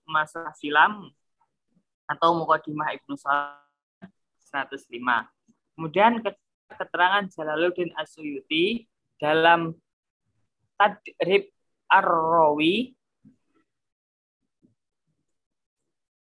[0.06, 1.10] masa silam
[2.08, 3.60] atau mukadimah Ibnu Salam
[4.54, 5.28] 105
[5.76, 6.24] kemudian
[6.72, 8.88] keterangan Jalaluddin Asyuyuti
[9.20, 9.76] dalam
[10.80, 11.52] Tadrib
[11.92, 12.96] Ar-Rawi.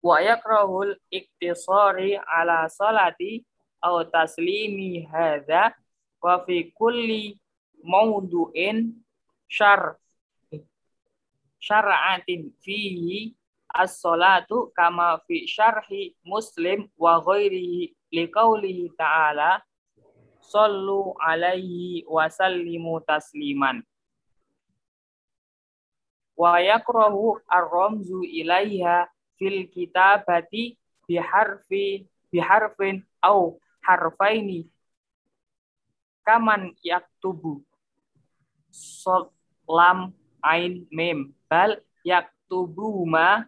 [0.03, 3.47] Wa yakrahul iktisari ala salati
[3.79, 5.75] aw taslimi hadza
[6.23, 7.35] wa fi kulli
[7.83, 8.95] mawdu'in
[9.51, 9.99] syar.
[11.63, 13.35] Syar'atin fihi
[13.71, 19.63] as-salatu kama fi syarhi muslim wa ghairihi liqaulihi ta'ala.
[20.43, 23.83] Sallu alaihi wa sallimu tasliman.
[26.35, 29.07] Wa yakrahu ar-ramzu ilaiha
[29.39, 34.67] fil kitabati biharfi biharfin au harfaini
[36.23, 37.63] kaman yaktubu
[38.73, 39.31] sod
[39.69, 40.11] lam
[40.43, 41.31] ain mim.
[41.47, 43.47] Bal yaktubu ma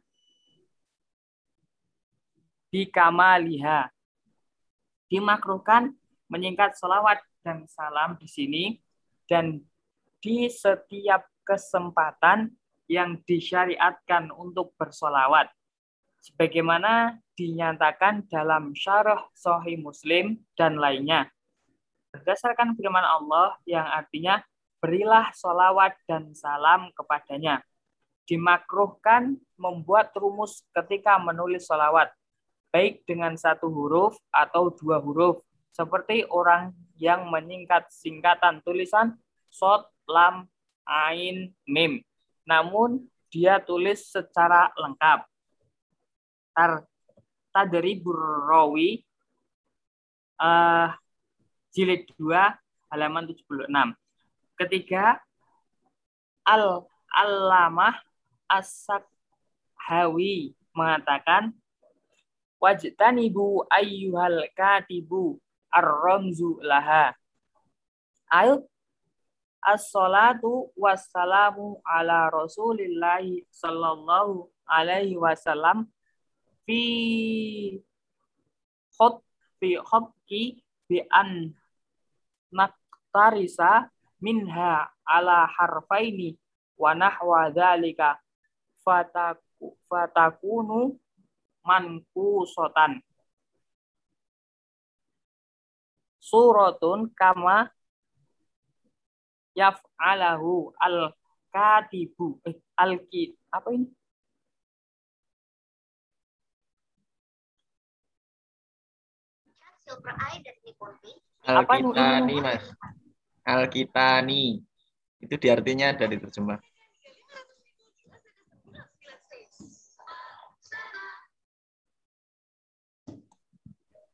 [2.71, 3.91] bikamaliha
[5.11, 5.95] dimakruhkan
[6.27, 8.65] menyingkat selawat dan salam di sini.
[9.25, 9.65] Dan
[10.21, 12.53] di setiap kesempatan
[12.89, 15.49] yang disyariatkan untuk bersolawat.
[16.21, 21.29] Sebagaimana dinyatakan dalam syarah Sahih Muslim dan lainnya.
[22.15, 24.39] Berdasarkan firman Allah yang artinya
[24.79, 27.59] berilah solawat dan salam kepadanya.
[28.25, 32.09] dimakruhkan membuat rumus ketika menulis salawat,
[32.73, 35.45] baik dengan satu huruf atau dua huruf,
[35.77, 39.21] seperti orang yang menyingkat singkatan tulisan
[39.53, 40.49] sod, lam,
[40.89, 42.01] ain, mim.
[42.49, 45.29] Namun dia tulis secara lengkap.
[46.57, 46.87] Tar,
[47.53, 49.05] tadri Burrawi
[50.41, 50.97] uh,
[51.75, 52.31] jilid 2
[52.95, 53.99] halaman 76.
[54.55, 55.19] Ketiga,
[56.47, 57.99] Al-Allamah
[58.47, 61.51] As-Sakhawi mengatakan
[62.63, 65.43] wajtanibu ayyuhal katibu
[65.75, 67.19] ar-ramzu laha.
[68.31, 68.63] Al
[69.65, 75.89] as-salatu wassalamu ala rasulillahi sallallahu alaihi wasallam
[76.69, 77.81] fi
[78.95, 79.25] khut
[79.59, 81.57] fi khutki bi an
[82.55, 83.91] naktarisa
[84.23, 86.39] minha ala harfaini
[86.79, 88.19] wa nahwa dzalika
[88.87, 90.95] fataku, fatakunu
[91.67, 93.03] mankusatan
[96.23, 97.69] suratun kama
[99.59, 102.99] yaf'alahu al-katibu eh, al
[103.53, 103.87] apa ini
[111.45, 112.65] Al-Kitani, Mas.
[113.45, 114.65] Al-Kitani.
[115.21, 116.61] Itu di artinya ada di terjemah.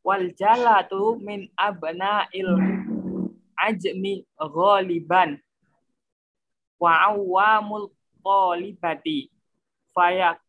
[0.03, 2.51] Wal jalatu min abna'il
[3.55, 5.39] ajmi ghaliban
[6.81, 7.93] wa awamul
[8.25, 9.29] qalibati
[9.93, 10.41] fayak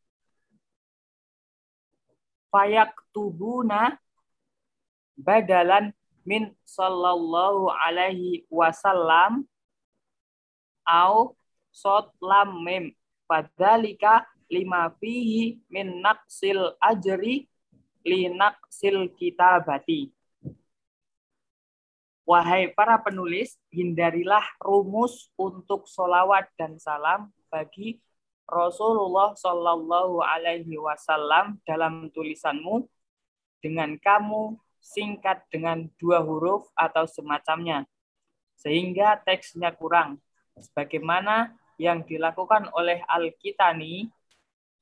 [2.49, 3.99] fayak tubuna
[5.19, 5.91] badalan
[6.27, 9.45] min sallallahu alaihi wasallam
[10.85, 11.35] au
[11.71, 12.93] sot lam mim.
[13.25, 17.47] Padalika lima fihi min naqsil ajri
[18.03, 20.11] li naqsil kitabati.
[22.27, 27.99] Wahai para penulis, hindarilah rumus untuk solawat dan salam bagi
[28.51, 32.83] Rasulullah Shallallahu Alaihi Wasallam dalam tulisanmu
[33.63, 37.85] dengan kamu singkat dengan dua huruf atau semacamnya,
[38.57, 40.17] sehingga teksnya kurang,
[40.57, 44.09] sebagaimana yang dilakukan oleh Al-Kitani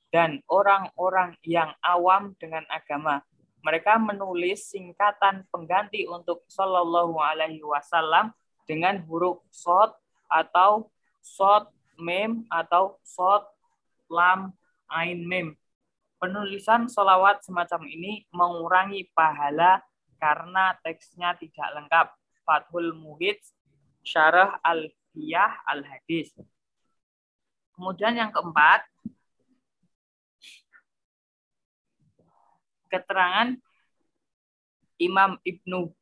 [0.09, 3.21] dan orang-orang yang awam dengan agama.
[3.59, 8.31] Mereka menulis singkatan pengganti untuk Shallallahu Alaihi Wasallam
[8.63, 9.91] dengan huruf sod
[10.31, 10.87] atau
[11.19, 11.67] sod
[11.99, 13.43] mem atau sod
[14.07, 14.55] lam
[14.87, 15.59] ain mem.
[16.19, 19.83] Penulisan solawat semacam ini mengurangi pahala
[20.19, 22.07] karena teksnya tidak lengkap.
[22.43, 23.37] Fathul Muhid,
[24.03, 26.33] Syarah Al-Fiyah Al-Hadis.
[27.77, 28.83] Kemudian yang keempat,
[32.89, 33.53] keterangan
[34.99, 35.93] Imam Ibnu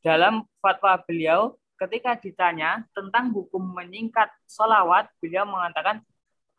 [0.00, 6.00] dalam fatwa beliau ketika ditanya tentang hukum menyingkat solawat, beliau mengatakan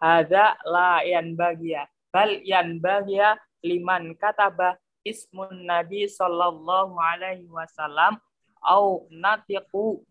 [0.01, 8.21] ada la yan bagia bal yan bagia liman kataba ismun Nabi sallallahu alaihi wasallam
[8.61, 10.05] au natiqu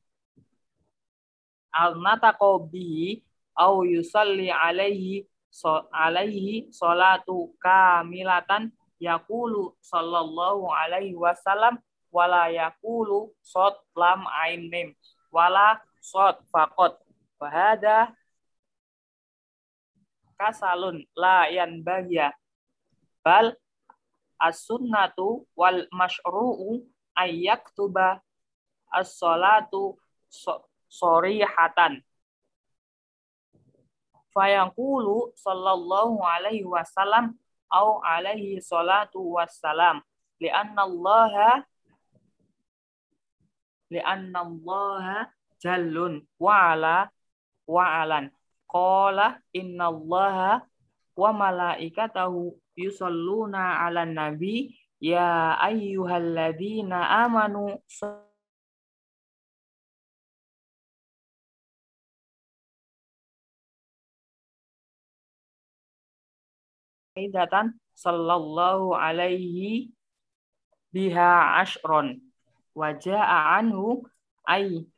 [1.71, 3.23] al nataqo bihi
[3.55, 11.79] au yusalli alaihi so, alaihi salatu kamilatan yaqulu sallallahu alaihi wasallam
[12.11, 14.89] wala yaqulu sot lam ain mim
[15.31, 16.99] wala sot faqat.
[17.41, 18.13] Wahada
[20.37, 22.33] kasalun la yan bahya
[23.25, 23.53] bal
[24.41, 26.81] as-sunnatu wal masyru'u
[27.15, 28.25] ayyaktuba
[28.89, 30.01] as-salatu
[30.89, 32.01] sorihatan.
[34.33, 37.37] Fayaqulu sallallahu alaihi wasallam
[37.71, 40.03] au alaihi salatu wassalam
[40.43, 41.63] li'anna Allah
[43.91, 45.31] li'anna Allah
[45.63, 46.97] jallun wa ala
[47.67, 48.31] wa alan
[48.67, 50.67] qala inna Allah
[51.21, 54.55] wa malaikatahu yusalluna ala nabi
[55.01, 56.99] ya ayyuhalladzina
[57.29, 57.77] amanu
[67.21, 69.93] Idatan sallallahu alaihi
[70.89, 72.17] biha ashron
[72.73, 74.09] waja'a anhu
[74.49, 74.89] ay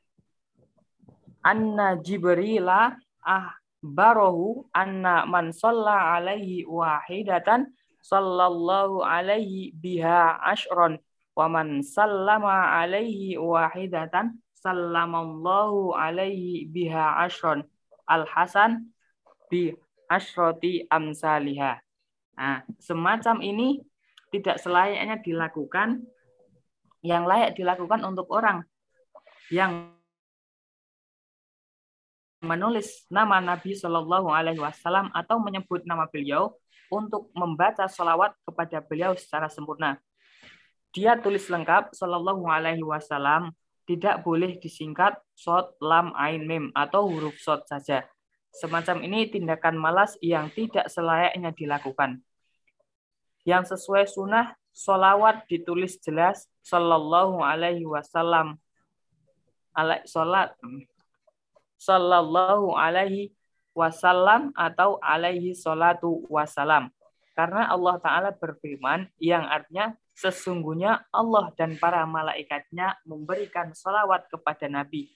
[1.42, 2.94] anna jibrila
[3.26, 11.02] ah barahu anna man shalla alaihi wahidatan sallallahu alaihi biha ashron
[11.34, 17.66] wa man sallama alaihi wahidatan sallamallahu alaihi biha ashron
[18.06, 18.94] al hasan
[19.50, 19.74] bi
[20.06, 21.82] asroti amsaliha.
[22.38, 23.80] Nah, semacam ini
[24.32, 26.04] tidak selayaknya dilakukan
[27.04, 28.64] yang layak dilakukan untuk orang
[29.52, 29.92] yang
[32.43, 36.52] menulis nama Nabi Shallallahu Alaihi Wasallam atau menyebut nama beliau
[36.90, 39.97] untuk membaca salawat kepada beliau secara sempurna.
[40.93, 43.55] Dia tulis lengkap Shallallahu Alaihi Wasallam
[43.86, 48.05] tidak boleh disingkat shot lam ain mim atau huruf shot saja.
[48.52, 52.20] Semacam ini tindakan malas yang tidak selayaknya dilakukan.
[53.48, 58.60] Yang sesuai sunnah, solawat ditulis jelas Sallallahu Alaihi Wasallam.
[59.73, 60.52] Alaih salat
[61.82, 63.34] Sallallahu Alaihi
[63.74, 66.92] Wasallam atau alaihi salatu wasalam.
[67.32, 75.09] Karena Allah Ta'ala berfirman yang artinya Sesungguhnya Allah dan para malaikatnya memberikan salawat kepada Nabi.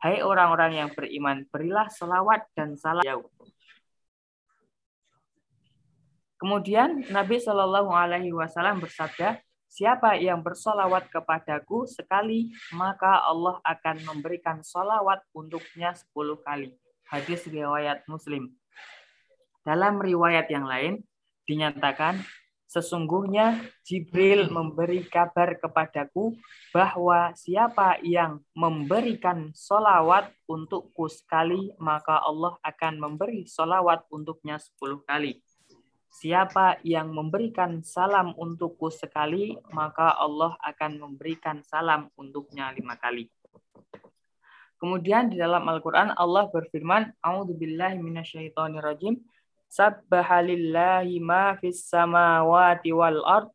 [0.00, 3.04] Hai orang-orang yang beriman, berilah salawat dan salam.
[6.40, 9.38] Kemudian Nabi Shallallahu Alaihi Wasallam bersabda,
[9.70, 16.74] Siapa yang bersolawat kepadaku sekali, maka Allah akan memberikan solawat untuknya sepuluh kali.
[17.06, 18.50] Hadis riwayat Muslim.
[19.62, 21.06] Dalam riwayat yang lain,
[21.46, 22.18] dinyatakan
[22.70, 26.38] Sesungguhnya Jibril memberi kabar kepadaku
[26.70, 35.42] bahwa siapa yang memberikan solawat untukku sekali, maka Allah akan memberi solawat untuknya sepuluh kali.
[36.10, 43.30] Siapa yang memberikan salam untukku sekali, maka Allah akan memberikan salam untuknya lima kali.
[44.80, 49.22] Kemudian di dalam Al-Quran Allah berfirman, A'udzubillahi minasyaitonirrajim.
[49.70, 50.42] Sabbaha
[51.22, 53.48] ma fis samawati wal ard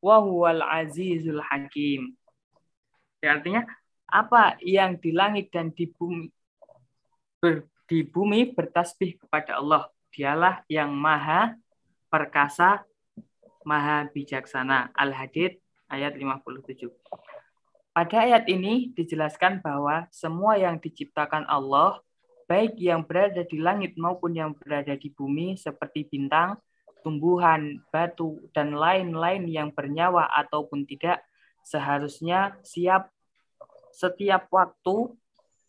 [0.00, 2.16] wa huwal azizul hakim.
[3.20, 3.68] Ya, artinya
[4.06, 6.30] apa yang di langit dan di bumi
[7.42, 9.90] ber, di bumi bertasbih kepada Allah.
[10.16, 11.60] Dialah yang maha
[12.08, 12.88] perkasa,
[13.68, 14.88] maha bijaksana.
[14.96, 15.60] Al-Hadid
[15.92, 16.88] ayat 57.
[17.92, 22.00] Pada ayat ini dijelaskan bahwa semua yang diciptakan Allah
[22.48, 26.56] baik yang berada di langit maupun yang berada di bumi seperti bintang,
[27.04, 31.20] tumbuhan, batu, dan lain-lain yang bernyawa ataupun tidak,
[31.60, 33.12] seharusnya siap
[33.92, 35.12] setiap waktu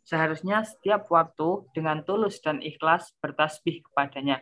[0.08, 4.40] seharusnya setiap waktu dengan tulus dan ikhlas bertasbih kepadanya,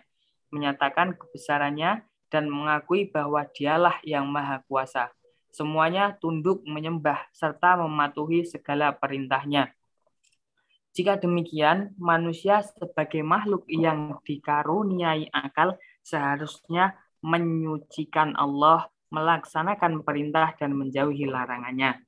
[0.54, 5.10] menyatakan kebesarannya dan mengakui bahwa dialah yang maha kuasa.
[5.50, 9.74] Semuanya tunduk menyembah serta mematuhi segala perintahnya.
[10.96, 15.76] Jika demikian, manusia sebagai makhluk yang dikaruniai akal
[16.06, 22.00] seharusnya menyucikan Allah, melaksanakan perintah dan menjauhi larangannya.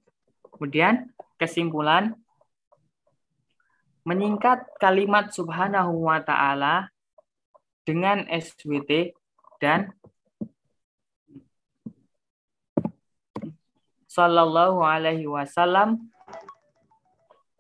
[0.46, 2.16] Kemudian kesimpulan
[4.08, 6.88] menyingkat kalimat subhanahu wa ta'ala
[7.84, 9.12] dengan SWT
[9.60, 9.92] dan
[14.08, 16.08] sallallahu alaihi wasallam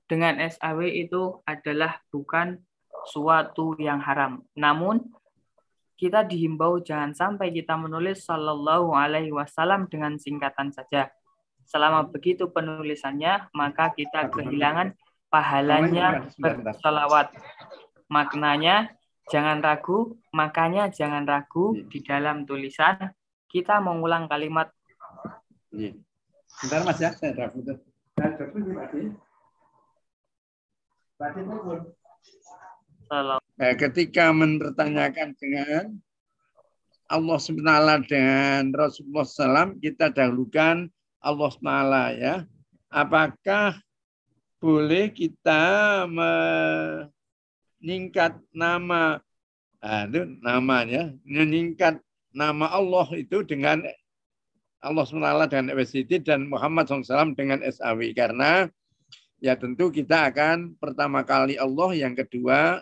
[0.07, 2.63] dengan SAW itu adalah bukan
[3.03, 4.39] suatu yang haram.
[4.55, 5.03] Namun
[5.99, 11.09] kita dihimbau jangan sampai kita menulis Sallallahu Alaihi Wasallam dengan singkatan saja.
[11.67, 14.95] Selama begitu penulisannya, maka kita kehilangan
[15.27, 17.31] pahalanya bersalawat.
[18.07, 18.95] Maknanya
[19.27, 21.83] jangan ragu, makanya jangan ragu iya.
[21.91, 23.11] di dalam tulisan
[23.51, 24.71] kita mengulang kalimat.
[25.75, 25.99] Iya.
[26.63, 27.77] Bentar mas ya, saya ragu tuh.
[33.57, 35.85] Nah, ketika mempertanyakan dengan
[37.07, 37.71] Allah SWT
[38.11, 40.91] dan Rasulullah SAW, kita dahulukan
[41.23, 42.35] Allah SWT ya.
[42.91, 43.79] Apakah
[44.57, 45.63] boleh kita
[47.79, 49.21] meningkat nama
[49.81, 52.01] nah, itu namanya meningkat
[52.33, 53.85] nama Allah itu dengan
[54.77, 58.69] Allah SWT dengan FSCD dan Muhammad SAW dengan SAW karena
[59.41, 62.81] ya tentu kita akan pertama kali Allah, yang kedua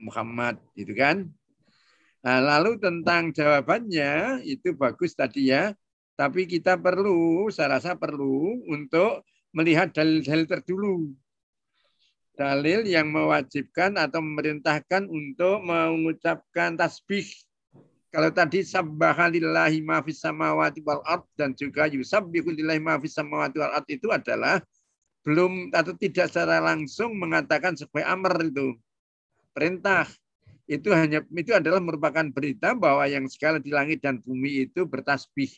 [0.00, 1.28] Muhammad, itu kan.
[2.24, 5.76] Nah, lalu tentang jawabannya itu bagus tadi ya,
[6.16, 9.24] tapi kita perlu, saya rasa perlu untuk
[9.54, 10.96] melihat dalil-dalil terdulu.
[12.34, 17.24] Dalil yang mewajibkan atau memerintahkan untuk mengucapkan tasbih.
[18.10, 23.58] Kalau tadi sabbaha lillahi ma samawati wal ard dan juga yusabbihu lillahi ma fis samawati
[23.58, 24.58] wal ard itu adalah
[25.22, 28.76] belum atau tidak secara langsung mengatakan sebagai amr itu
[29.56, 30.06] perintah
[30.64, 35.50] itu hanya itu adalah merupakan berita bahwa yang segala di langit dan bumi itu bertasbih.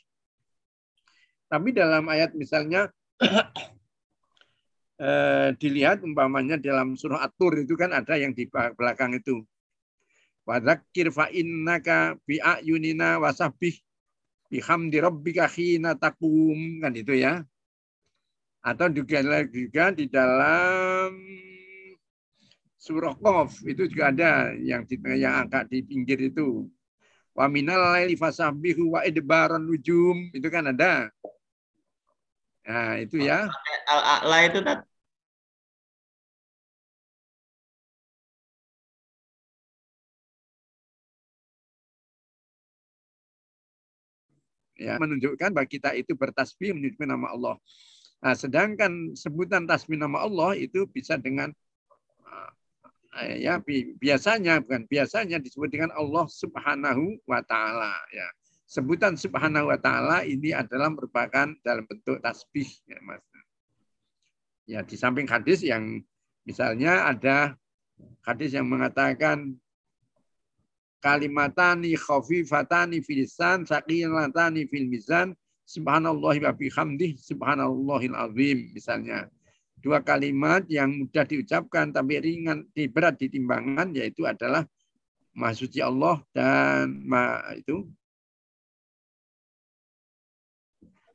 [1.46, 2.90] Tapi dalam ayat misalnya
[5.00, 9.44] eh, dilihat umpamanya dalam surah At-Tur itu kan ada yang di belakang itu.
[10.46, 13.74] Wadzakir fa innaka bi ayunina wasabbih
[14.46, 17.42] bihamdi rabbika khina taqum kan itu ya.
[18.62, 21.10] Atau juga juga di dalam
[22.78, 26.66] surah Qaf itu juga ada yang di yang angkat di pinggir itu.
[27.36, 31.10] Wa minal laili wa idbaran nujum itu kan ada.
[32.66, 33.46] Nah, itu ya.
[33.86, 34.78] Al-A'la itu tat.
[44.76, 47.56] Ya, menunjukkan bahwa kita itu bertasbih menunjukkan nama Allah.
[48.20, 51.54] Nah, sedangkan sebutan tasbih nama Allah itu bisa dengan
[53.16, 53.56] eh, ya
[53.96, 58.28] biasanya bukan biasanya disebut dengan Allah Subhanahu wa taala ya.
[58.66, 63.22] Sebutan Subhanahu wa taala ini adalah merupakan dalam bentuk tasbih ya Mas.
[64.66, 66.02] Ya di samping hadis yang
[66.42, 67.54] misalnya ada
[68.26, 69.54] hadis yang mengatakan
[70.98, 79.30] kalimatani khafifatani fil lisan saqilatani fil mizan subhanallahi wa bihamdih subhanallahil azim misalnya
[79.78, 84.66] dua kalimat yang mudah diucapkan tapi ringan di berat di timbangan yaitu adalah
[85.36, 87.86] Maha suci Allah dan ma itu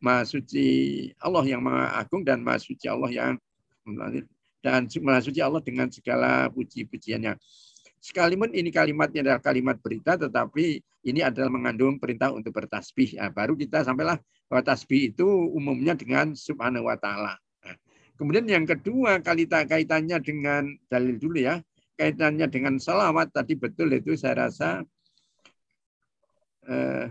[0.01, 0.65] Maha suci
[1.21, 3.33] Allah yang Maha Agung dan Maha suci Allah yang
[4.61, 7.37] dan Maha suci Allah dengan segala puji-pujiannya.
[8.01, 13.13] Sekalipun ini kalimatnya adalah kalimat berita, tetapi ini adalah mengandung perintah untuk bertasbih.
[13.21, 14.17] Nah, baru kita sampailah
[14.49, 17.37] bahwa tasbih itu umumnya dengan subhanahu wa ta'ala.
[17.37, 17.75] Nah,
[18.17, 21.61] kemudian yang kedua, kalita kaitannya dengan dalil dulu ya.
[21.93, 24.81] Kaitannya dengan salawat tadi betul itu saya rasa
[26.65, 27.05] eh,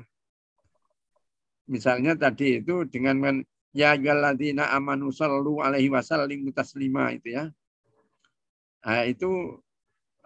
[1.71, 3.41] misalnya tadi itu dengan
[3.71, 7.47] ya ayyuhalladzina amanu sallu alaihi wasallim taslima itu ya.
[8.81, 9.55] Nah, itu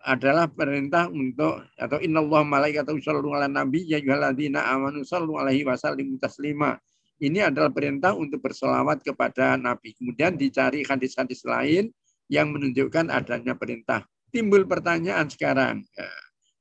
[0.04, 6.16] adalah perintah untuk atau innallahu malaikatahu sallu ala nabi ya ayyuhalladzina amanu sallu alaihi wasallim
[6.16, 6.80] taslima.
[7.20, 9.94] Ini adalah perintah untuk berselawat kepada nabi.
[9.94, 11.94] Kemudian dicari hadis-hadis lain
[12.26, 14.02] yang menunjukkan adanya perintah.
[14.34, 16.10] Timbul pertanyaan sekarang, ya,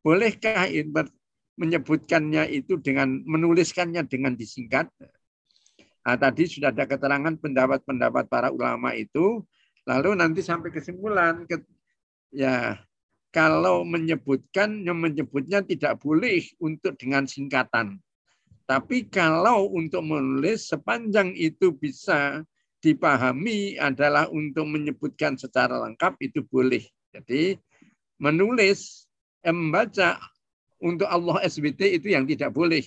[0.06, 0.70] bolehkah
[1.60, 4.90] menyebutkannya itu dengan menuliskannya dengan disingkat?
[6.04, 9.40] Nah, tadi sudah ada keterangan pendapat-pendapat para ulama itu,
[9.88, 11.64] lalu nanti sampai kesimpulan, ke,
[12.36, 12.76] ya
[13.34, 17.98] kalau menyebutkan yang menyebutnya tidak boleh untuk dengan singkatan.
[18.64, 22.46] Tapi kalau untuk menulis sepanjang itu bisa
[22.84, 26.84] dipahami adalah untuk menyebutkan secara lengkap itu boleh.
[27.16, 27.56] Jadi
[28.20, 29.08] menulis
[29.44, 30.20] membaca
[30.84, 32.84] untuk Allah SWT itu yang tidak boleh.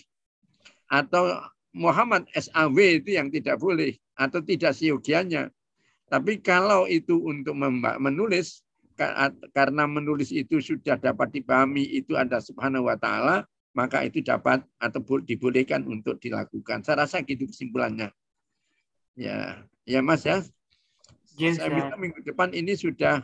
[0.86, 1.40] Atau
[1.73, 5.48] Muhammad SAW itu yang tidak boleh atau tidak siogianya.
[6.06, 7.56] Tapi kalau itu untuk
[7.98, 8.62] menulis
[9.52, 13.44] karena menulis itu sudah dapat dipahami itu ada subhanahu wa ta'ala,
[13.77, 16.81] maka itu dapat atau dibolehkan untuk dilakukan.
[16.81, 18.09] Saya rasa gitu kesimpulannya.
[19.16, 20.40] Ya, ya Mas ya.
[21.36, 23.20] Yes, Saya minta minggu depan ini sudah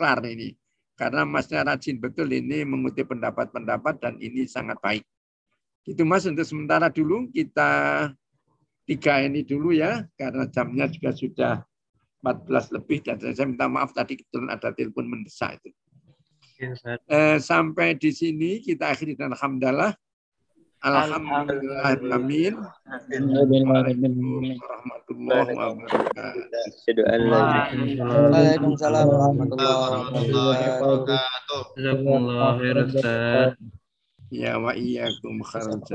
[0.00, 0.56] kelar ini.
[0.96, 5.04] Karena Masnya rajin betul ini mengutip pendapat-pendapat dan ini sangat baik.
[5.84, 7.70] Itu Mas untuk sementara dulu kita
[8.88, 11.54] tiga ini dulu ya karena jamnya juga sudah
[12.24, 15.70] 14 lebih dan saya minta maaf tadi kebetulan ada telepon mendesak itu.
[16.56, 16.72] Ya,
[17.12, 19.92] eh, sampai di sini kita akhiri dan alhamdulillah.
[20.84, 22.54] Alhamdulillah amin.
[24.60, 26.32] warahmatullahi wabarakatuh.
[28.04, 31.80] Waalaikumsalam warahmatullahi wabarakatuh.
[34.34, 35.78] Ya wa iyyakum khairan